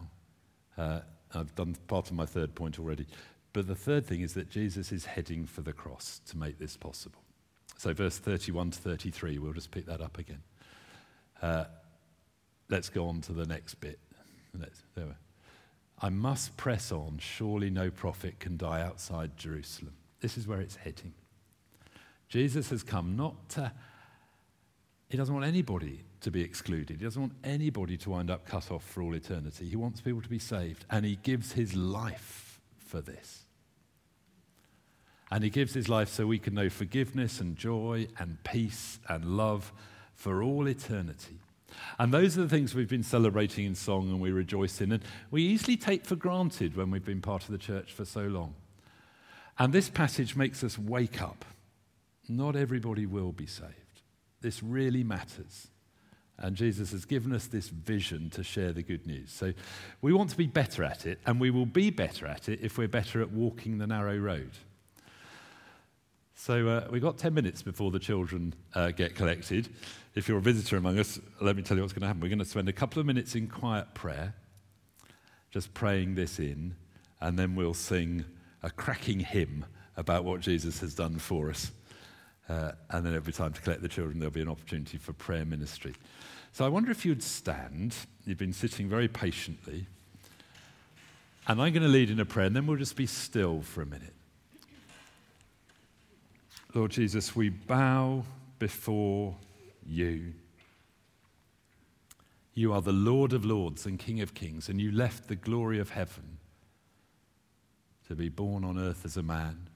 Uh, 0.77 0.99
I've 1.33 1.55
done 1.55 1.75
part 1.87 2.09
of 2.09 2.15
my 2.15 2.25
third 2.25 2.55
point 2.55 2.79
already. 2.79 3.07
But 3.53 3.67
the 3.67 3.75
third 3.75 4.05
thing 4.05 4.21
is 4.21 4.33
that 4.33 4.49
Jesus 4.49 4.91
is 4.91 5.05
heading 5.05 5.45
for 5.45 5.61
the 5.61 5.73
cross 5.73 6.21
to 6.27 6.37
make 6.37 6.59
this 6.59 6.77
possible. 6.77 7.21
So, 7.77 7.93
verse 7.93 8.17
31 8.17 8.71
to 8.71 8.79
33, 8.79 9.37
we'll 9.37 9.53
just 9.53 9.71
pick 9.71 9.85
that 9.85 10.01
up 10.01 10.17
again. 10.17 10.41
Uh, 11.41 11.65
Let's 12.69 12.89
go 12.89 13.07
on 13.07 13.21
to 13.21 13.33
the 13.33 13.45
next 13.45 13.75
bit. 13.75 13.99
I 15.99 16.09
must 16.09 16.55
press 16.57 16.91
on. 16.91 17.17
Surely 17.19 17.69
no 17.69 17.89
prophet 17.89 18.39
can 18.39 18.57
die 18.57 18.81
outside 18.81 19.37
Jerusalem. 19.37 19.93
This 20.19 20.37
is 20.37 20.47
where 20.47 20.59
it's 20.59 20.75
heading. 20.75 21.13
Jesus 22.29 22.69
has 22.69 22.83
come 22.83 23.15
not 23.15 23.49
to, 23.49 23.71
he 25.09 25.17
doesn't 25.17 25.33
want 25.33 25.45
anybody 25.45 26.03
to 26.21 26.31
be 26.31 26.41
excluded. 26.41 26.99
He 26.99 27.05
doesn't 27.05 27.21
want 27.21 27.33
anybody 27.43 27.97
to 27.97 28.09
wind 28.09 28.29
up 28.29 28.45
cut 28.45 28.71
off 28.71 28.83
for 28.83 29.01
all 29.01 29.15
eternity. 29.15 29.65
He 29.65 29.75
wants 29.75 30.01
people 30.01 30.21
to 30.21 30.29
be 30.29 30.39
saved, 30.39 30.85
and 30.89 31.05
he 31.05 31.17
gives 31.17 31.53
his 31.53 31.75
life 31.75 32.59
for 32.77 33.01
this. 33.01 33.43
And 35.29 35.43
he 35.43 35.49
gives 35.49 35.73
his 35.73 35.89
life 35.89 36.09
so 36.09 36.25
we 36.25 36.39
can 36.39 36.53
know 36.53 36.69
forgiveness 36.69 37.41
and 37.41 37.57
joy 37.57 38.07
and 38.17 38.41
peace 38.43 38.99
and 39.09 39.37
love 39.37 39.73
for 40.13 40.41
all 40.41 40.67
eternity. 40.67 41.39
And 41.99 42.13
those 42.13 42.37
are 42.37 42.43
the 42.43 42.49
things 42.49 42.73
we've 42.73 42.89
been 42.89 43.03
celebrating 43.03 43.65
in 43.65 43.75
song 43.75 44.09
and 44.09 44.21
we 44.21 44.31
rejoice 44.31 44.79
in. 44.79 44.93
And 44.93 45.03
we 45.29 45.43
easily 45.43 45.75
take 45.75 46.05
for 46.05 46.15
granted 46.15 46.77
when 46.77 46.91
we've 46.91 47.03
been 47.03 47.21
part 47.21 47.43
of 47.43 47.51
the 47.51 47.57
church 47.57 47.91
for 47.91 48.05
so 48.05 48.21
long. 48.21 48.55
And 49.59 49.73
this 49.73 49.89
passage 49.89 50.35
makes 50.35 50.63
us 50.63 50.77
wake 50.79 51.21
up. 51.21 51.43
Not 52.29 52.55
everybody 52.55 53.05
will 53.05 53.31
be 53.31 53.45
saved. 53.45 54.01
This 54.41 54.61
really 54.61 55.03
matters. 55.03 55.67
And 56.39 56.55
Jesus 56.55 56.91
has 56.91 57.05
given 57.05 57.33
us 57.33 57.47
this 57.47 57.69
vision 57.69 58.29
to 58.31 58.43
share 58.43 58.71
the 58.71 58.83
good 58.83 59.07
news. 59.07 59.31
So 59.31 59.53
we 60.01 60.13
want 60.13 60.29
to 60.29 60.37
be 60.37 60.45
better 60.45 60.83
at 60.83 61.07
it, 61.07 61.19
and 61.25 61.39
we 61.39 61.49
will 61.49 61.65
be 61.65 61.89
better 61.89 62.27
at 62.27 62.47
it 62.47 62.59
if 62.61 62.77
we're 62.77 62.87
better 62.87 63.21
at 63.21 63.31
walking 63.31 63.79
the 63.79 63.87
narrow 63.87 64.17
road. 64.17 64.51
So 66.35 66.67
uh, 66.67 66.87
we've 66.91 67.01
got 67.01 67.17
10 67.17 67.33
minutes 67.33 67.63
before 67.63 67.89
the 67.89 67.97
children 67.97 68.53
uh, 68.75 68.91
get 68.91 69.15
collected. 69.15 69.69
If 70.13 70.27
you're 70.27 70.37
a 70.37 70.41
visitor 70.41 70.77
among 70.77 70.99
us, 70.99 71.19
let 71.41 71.55
me 71.55 71.63
tell 71.63 71.75
you 71.75 71.81
what's 71.81 71.93
going 71.93 72.01
to 72.01 72.07
happen. 72.07 72.21
We're 72.21 72.29
going 72.29 72.37
to 72.37 72.45
spend 72.45 72.69
a 72.69 72.73
couple 72.73 72.99
of 72.99 73.07
minutes 73.07 73.33
in 73.33 73.47
quiet 73.47 73.95
prayer, 73.95 74.35
just 75.49 75.73
praying 75.73 76.13
this 76.13 76.37
in, 76.37 76.75
and 77.19 77.39
then 77.39 77.55
we'll 77.55 77.73
sing 77.73 78.23
a 78.61 78.69
cracking 78.69 79.21
hymn 79.21 79.65
about 79.95 80.23
what 80.23 80.41
Jesus 80.41 80.79
has 80.81 80.93
done 80.93 81.17
for 81.17 81.49
us. 81.49 81.71
Uh, 82.49 82.71
and 82.89 83.05
then 83.05 83.13
every 83.13 83.33
time 83.33 83.51
to 83.53 83.61
collect 83.61 83.81
the 83.81 83.89
children, 83.89 84.19
there'll 84.19 84.31
be 84.31 84.41
an 84.41 84.49
opportunity 84.49 84.97
for 84.97 85.13
prayer 85.13 85.45
ministry. 85.45 85.93
So 86.53 86.65
I 86.65 86.69
wonder 86.69 86.91
if 86.91 87.05
you'd 87.05 87.23
stand. 87.23 87.93
You've 88.25 88.37
been 88.37 88.53
sitting 88.53 88.87
very 88.87 89.07
patiently. 89.07 89.85
And 91.47 91.61
I'm 91.61 91.71
going 91.71 91.83
to 91.83 91.89
lead 91.89 92.09
in 92.09 92.19
a 92.19 92.25
prayer, 92.25 92.47
and 92.47 92.55
then 92.55 92.67
we'll 92.67 92.77
just 92.77 92.95
be 92.95 93.05
still 93.05 93.61
for 93.61 93.81
a 93.81 93.85
minute. 93.85 94.13
Lord 96.73 96.91
Jesus, 96.91 97.35
we 97.35 97.49
bow 97.49 98.23
before 98.59 99.35
you. 99.85 100.33
You 102.53 102.73
are 102.73 102.81
the 102.81 102.91
Lord 102.91 103.33
of 103.33 103.45
lords 103.45 103.85
and 103.85 103.97
King 103.97 104.19
of 104.21 104.33
kings, 104.33 104.67
and 104.67 104.81
you 104.81 104.91
left 104.91 105.27
the 105.27 105.35
glory 105.35 105.79
of 105.79 105.91
heaven 105.91 106.37
to 108.07 108.15
be 108.15 108.29
born 108.29 108.63
on 108.63 108.77
earth 108.77 109.05
as 109.05 109.15
a 109.15 109.23
man. 109.23 109.66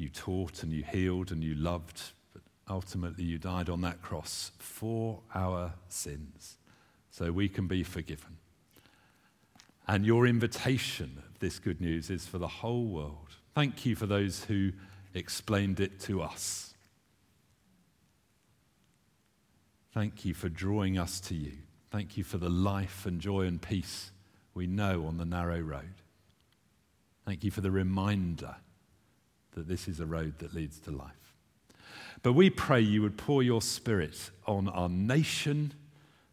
You 0.00 0.08
taught 0.08 0.62
and 0.62 0.72
you 0.72 0.82
healed 0.82 1.30
and 1.30 1.44
you 1.44 1.54
loved, 1.54 2.00
but 2.32 2.40
ultimately 2.70 3.22
you 3.22 3.36
died 3.36 3.68
on 3.68 3.82
that 3.82 4.00
cross 4.00 4.50
for 4.58 5.20
our 5.34 5.74
sins 5.90 6.56
so 7.10 7.30
we 7.30 7.50
can 7.50 7.66
be 7.66 7.82
forgiven. 7.82 8.38
And 9.86 10.06
your 10.06 10.26
invitation 10.26 11.22
of 11.28 11.38
this 11.38 11.58
good 11.58 11.82
news 11.82 12.08
is 12.08 12.26
for 12.26 12.38
the 12.38 12.48
whole 12.48 12.86
world. 12.86 13.36
Thank 13.54 13.84
you 13.84 13.94
for 13.94 14.06
those 14.06 14.44
who 14.44 14.72
explained 15.12 15.80
it 15.80 16.00
to 16.00 16.22
us. 16.22 16.72
Thank 19.92 20.24
you 20.24 20.32
for 20.32 20.48
drawing 20.48 20.96
us 20.96 21.20
to 21.20 21.34
you. 21.34 21.58
Thank 21.90 22.16
you 22.16 22.24
for 22.24 22.38
the 22.38 22.48
life 22.48 23.04
and 23.04 23.20
joy 23.20 23.42
and 23.42 23.60
peace 23.60 24.12
we 24.54 24.66
know 24.66 25.04
on 25.04 25.18
the 25.18 25.26
narrow 25.26 25.60
road. 25.60 26.00
Thank 27.26 27.44
you 27.44 27.50
for 27.50 27.60
the 27.60 27.70
reminder 27.70 28.56
that 29.52 29.68
this 29.68 29.88
is 29.88 30.00
a 30.00 30.06
road 30.06 30.38
that 30.38 30.54
leads 30.54 30.78
to 30.80 30.90
life. 30.90 31.34
But 32.22 32.34
we 32.34 32.50
pray 32.50 32.80
you 32.80 33.02
would 33.02 33.16
pour 33.16 33.42
your 33.42 33.62
spirit 33.62 34.30
on 34.46 34.68
our 34.68 34.88
nation, 34.88 35.72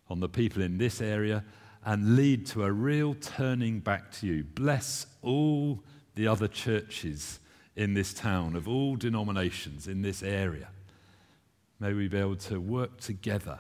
on 0.10 0.20
the 0.20 0.30
people 0.30 0.62
in 0.62 0.78
this 0.78 1.02
area, 1.02 1.44
and 1.86 2.16
lead 2.16 2.46
to 2.48 2.64
a 2.64 2.72
real 2.72 3.16
turning 3.16 3.80
back 3.80 4.12
to 4.12 4.28
you. 4.28 4.44
Bless 4.44 5.06
all 5.22 5.84
the 6.16 6.28
other 6.28 6.48
churches 6.48 7.40
in 7.76 7.94
this 7.94 8.14
town, 8.14 8.56
of 8.56 8.68
all 8.68 8.96
denominations 8.96 9.88
in 9.88 10.02
this 10.02 10.24
area. 10.24 10.68
May 11.80 11.94
we 11.94 12.08
be 12.08 12.18
able 12.18 12.36
to 12.38 12.60
work 12.60 13.00
together 13.00 13.60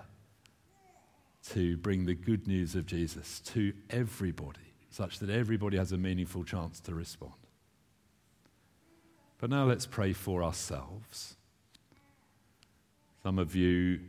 to 1.49 1.77
bring 1.77 2.05
the 2.05 2.15
good 2.15 2.47
news 2.47 2.75
of 2.75 2.85
Jesus 2.85 3.39
to 3.41 3.71
everybody, 3.89 4.73
such 4.89 5.19
that 5.19 5.29
everybody 5.29 5.77
has 5.77 5.91
a 5.91 5.97
meaningful 5.97 6.43
chance 6.43 6.79
to 6.81 6.93
respond. 6.93 7.46
But 9.39 9.49
now 9.49 9.65
let's 9.65 9.85
pray 9.85 10.13
for 10.13 10.43
ourselves. 10.43 11.35
Some 13.21 13.37
of 13.37 13.55
you 13.55 13.99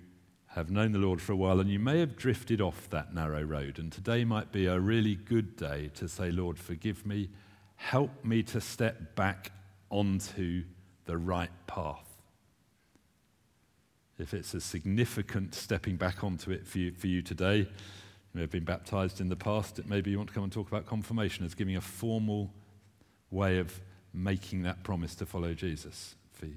have 0.49 0.71
known 0.71 0.93
the 0.93 0.99
Lord 0.99 1.21
for 1.21 1.33
a 1.33 1.37
while 1.37 1.61
and 1.61 1.69
you 1.69 1.79
may 1.79 2.01
have 2.01 2.17
drifted 2.17 2.61
off 2.61 2.89
that 2.91 3.15
narrow 3.15 3.43
road. 3.43 3.79
And 3.79 3.93
today 3.93 4.25
might 4.25 4.53
be 4.53 4.67
a 4.67 4.81
really 4.81 5.15
good 5.15 5.57
day 5.57 5.91
to 5.95 6.09
say, 6.09 6.31
Lord, 6.31 6.59
forgive 6.59 7.05
me. 7.05 7.29
Help 7.77 8.25
me 8.25 8.43
to 8.45 8.61
step 8.61 9.15
back 9.15 9.53
onto 9.91 10.65
the 11.05 11.17
right 11.17 11.51
path. 11.67 12.17
If 14.19 14.35
it's 14.35 14.55
a 14.55 14.61
significant 14.61 15.55
stepping 15.55 15.97
back 15.97 16.25
onto 16.25 16.51
it 16.51 16.67
for 16.67 16.79
you, 16.79 16.93
for 16.93 17.07
you 17.07 17.23
today, 17.23 17.59
you 17.59 17.69
may 18.35 18.41
have 18.41 18.51
been 18.51 18.65
baptized 18.65 19.21
in 19.21 19.29
the 19.29 19.37
past. 19.37 19.81
Maybe 19.87 20.11
you 20.11 20.17
want 20.17 20.29
to 20.29 20.35
come 20.35 20.45
and 20.45 20.53
talk 20.53 20.69
about 20.69 20.87
confirmation 20.87 21.45
as 21.45 21.55
giving 21.55 21.77
a 21.77 21.81
formal 21.81 22.51
way 23.31 23.59
of 23.59 23.81
making 24.13 24.63
that 24.63 24.83
promise 24.83 25.15
to 25.17 25.27
follow 25.27 25.55
Jesus 25.55 26.15
for 26.33 26.47
you. 26.47 26.57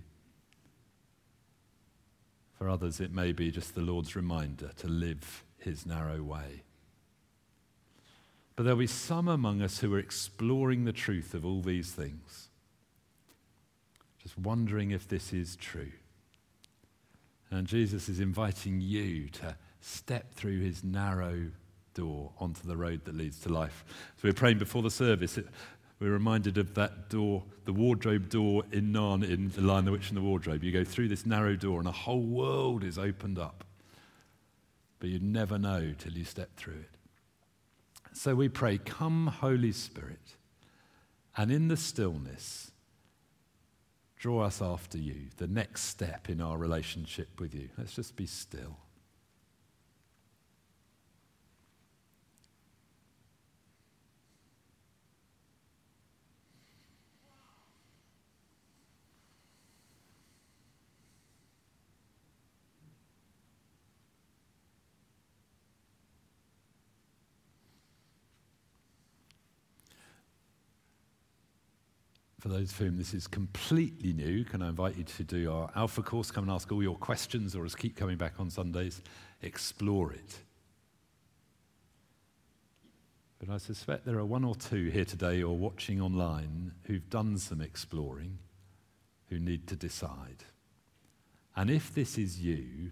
For 2.58 2.70
others, 2.70 3.00
it 3.00 3.14
may 3.14 3.32
be 3.32 3.52
just 3.52 3.76
the 3.76 3.82
Lord's 3.82 4.16
reminder 4.16 4.72
to 4.78 4.88
live 4.88 5.44
his 5.58 5.86
narrow 5.86 6.22
way. 6.22 6.64
But 8.56 8.64
there'll 8.64 8.78
be 8.78 8.88
some 8.88 9.28
among 9.28 9.62
us 9.62 9.80
who 9.80 9.94
are 9.96 10.00
exploring 10.00 10.86
the 10.86 10.94
truth 10.94 11.34
of 11.34 11.46
all 11.46 11.62
these 11.62 11.92
things, 11.92 12.50
just 14.22 14.38
wondering 14.38 14.92
if 14.92 15.08
this 15.08 15.34
is 15.34 15.56
true. 15.56 15.92
And 17.50 17.66
Jesus 17.68 18.08
is 18.08 18.20
inviting 18.20 18.80
you 18.80 19.30
to 19.30 19.56
step 19.80 20.34
through 20.34 20.60
his 20.60 20.84
narrow 20.84 21.48
door 21.94 22.32
onto 22.40 22.66
the 22.68 22.78
road 22.78 23.06
that 23.06 23.16
leads 23.16 23.40
to 23.40 23.50
life. 23.50 23.84
So 24.18 24.28
we're 24.28 24.34
praying 24.34 24.60
before 24.60 24.82
the 24.82 24.92
service. 24.92 25.38
We're 26.02 26.14
reminded 26.14 26.58
of 26.58 26.74
that 26.74 27.10
door, 27.12 27.44
the 27.66 27.74
wardrobe 27.74 28.28
door 28.28 28.64
in 28.72 28.92
Narnia, 28.92 29.30
in 29.30 29.52
The 29.52 29.62
Lion, 29.62 29.86
the 29.86 29.92
Witch, 29.92 30.10
and 30.10 30.18
the 30.18 30.22
Wardrobe. 30.22 30.64
You 30.64 30.72
go 30.72 30.84
through 30.84 31.10
this 31.10 31.28
narrow 31.28 31.56
door, 31.56 31.78
and 31.78 31.88
a 31.88 31.92
whole 31.92 32.24
world 32.24 32.84
is 32.84 32.98
opened 32.98 33.38
up. 33.38 33.64
But 35.00 35.10
you 35.10 35.20
never 35.20 35.60
know 35.60 35.94
till 35.96 36.14
you 36.14 36.26
step 36.26 36.50
through 36.58 36.80
it. 36.80 36.98
So 38.14 38.34
we 38.34 38.50
pray, 38.50 38.80
Come, 38.80 39.28
Holy 39.28 39.72
Spirit, 39.72 40.38
and 41.38 41.52
in 41.52 41.68
the 41.68 41.78
stillness, 41.78 42.72
draw 44.18 44.46
us 44.46 44.60
after 44.60 44.98
you, 44.98 45.28
the 45.38 45.48
next 45.48 45.84
step 45.84 46.30
in 46.32 46.42
our 46.42 46.58
relationship 46.58 47.40
with 47.40 47.54
you. 47.54 47.70
Let's 47.78 47.94
just 47.94 48.16
be 48.16 48.26
still. 48.26 48.78
Those 72.52 72.72
for 72.72 72.84
whom 72.84 72.98
this 72.98 73.14
is 73.14 73.28
completely 73.28 74.14
new, 74.14 74.44
can 74.44 74.62
I 74.62 74.70
invite 74.70 74.98
you 74.98 75.04
to 75.04 75.24
do 75.24 75.52
our 75.52 75.72
Alpha 75.76 76.04
course? 76.04 76.32
Come 76.32 76.44
and 76.44 76.52
ask 76.52 76.72
all 76.72 76.84
your 76.84 76.98
questions, 76.98 77.56
or 77.56 77.64
just 77.64 77.78
keep 77.78 77.96
coming 77.96 78.18
back 78.18 78.40
on 78.40 78.50
Sundays. 78.50 79.02
Explore 79.42 80.14
it. 80.14 80.40
But 83.40 83.50
I 83.50 83.58
suspect 83.58 84.06
there 84.06 84.20
are 84.20 84.26
one 84.26 84.44
or 84.44 84.54
two 84.54 84.90
here 84.90 85.06
today 85.06 85.42
or 85.42 85.58
watching 85.58 86.00
online 86.00 86.74
who've 86.84 87.10
done 87.10 87.40
some 87.40 87.60
exploring, 87.60 88.38
who 89.30 89.40
need 89.40 89.66
to 89.68 89.76
decide. 89.76 90.44
And 91.56 91.72
if 91.72 91.94
this 91.94 92.20
is 92.20 92.40
you, 92.40 92.92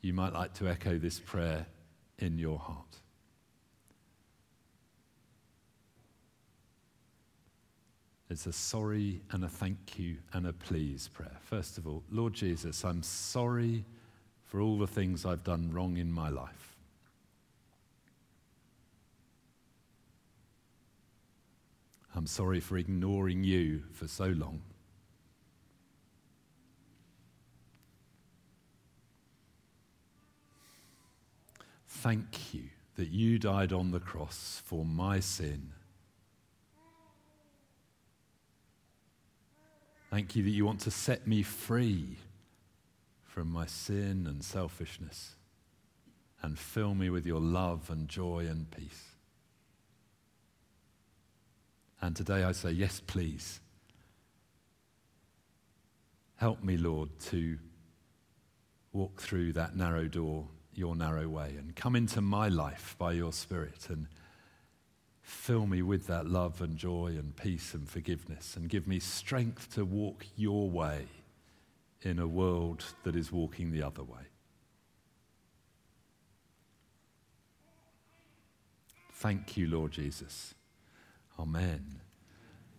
you 0.00 0.12
might 0.12 0.32
like 0.32 0.54
to 0.54 0.68
echo 0.68 0.98
this 0.98 1.20
prayer 1.20 1.66
in 2.18 2.38
your 2.38 2.58
heart. 2.58 2.96
It's 8.30 8.46
a 8.46 8.52
sorry 8.52 9.22
and 9.30 9.42
a 9.44 9.48
thank 9.48 9.98
you 9.98 10.18
and 10.34 10.46
a 10.46 10.52
please 10.52 11.08
prayer. 11.08 11.38
First 11.40 11.78
of 11.78 11.86
all, 11.86 12.02
Lord 12.10 12.34
Jesus, 12.34 12.84
I'm 12.84 13.02
sorry 13.02 13.86
for 14.44 14.60
all 14.60 14.78
the 14.78 14.86
things 14.86 15.24
I've 15.24 15.44
done 15.44 15.70
wrong 15.72 15.96
in 15.96 16.12
my 16.12 16.28
life. 16.28 16.76
I'm 22.14 22.26
sorry 22.26 22.60
for 22.60 22.76
ignoring 22.76 23.44
you 23.44 23.84
for 23.92 24.08
so 24.08 24.26
long. 24.26 24.60
Thank 31.86 32.52
you 32.52 32.64
that 32.96 33.08
you 33.08 33.38
died 33.38 33.72
on 33.72 33.90
the 33.90 34.00
cross 34.00 34.60
for 34.64 34.84
my 34.84 35.20
sin 35.20 35.72
Thank 40.10 40.36
you 40.36 40.42
that 40.42 40.50
you 40.50 40.64
want 40.64 40.80
to 40.80 40.90
set 40.90 41.26
me 41.26 41.42
free 41.42 42.16
from 43.22 43.50
my 43.50 43.66
sin 43.66 44.26
and 44.26 44.42
selfishness 44.42 45.36
and 46.42 46.58
fill 46.58 46.94
me 46.94 47.10
with 47.10 47.26
your 47.26 47.40
love 47.40 47.90
and 47.90 48.08
joy 48.08 48.46
and 48.48 48.70
peace. 48.70 49.04
And 52.00 52.16
today 52.16 52.44
I 52.44 52.52
say, 52.52 52.70
yes, 52.70 53.00
please. 53.06 53.60
Help 56.36 56.62
me, 56.62 56.76
Lord, 56.76 57.10
to 57.26 57.58
walk 58.92 59.20
through 59.20 59.52
that 59.54 59.76
narrow 59.76 60.04
door, 60.04 60.46
your 60.72 60.94
narrow 60.94 61.28
way, 61.28 61.54
and 61.58 61.74
come 61.74 61.96
into 61.96 62.20
my 62.20 62.48
life 62.48 62.94
by 62.98 63.12
your 63.12 63.32
Spirit 63.32 63.88
and 63.90 64.06
fill 65.28 65.66
me 65.66 65.82
with 65.82 66.06
that 66.06 66.26
love 66.26 66.62
and 66.62 66.76
joy 66.78 67.08
and 67.08 67.36
peace 67.36 67.74
and 67.74 67.86
forgiveness 67.86 68.56
and 68.56 68.68
give 68.68 68.86
me 68.86 68.98
strength 68.98 69.74
to 69.74 69.84
walk 69.84 70.24
your 70.36 70.70
way 70.70 71.06
in 72.00 72.18
a 72.18 72.26
world 72.26 72.82
that 73.02 73.14
is 73.14 73.30
walking 73.30 73.70
the 73.70 73.82
other 73.82 74.02
way. 74.02 74.22
Thank 79.12 79.56
you, 79.56 79.66
Lord 79.68 79.92
Jesus. 79.92 80.54
Amen. 81.38 82.00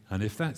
And 0.09 0.23
if 0.23 0.35
that's 0.35 0.47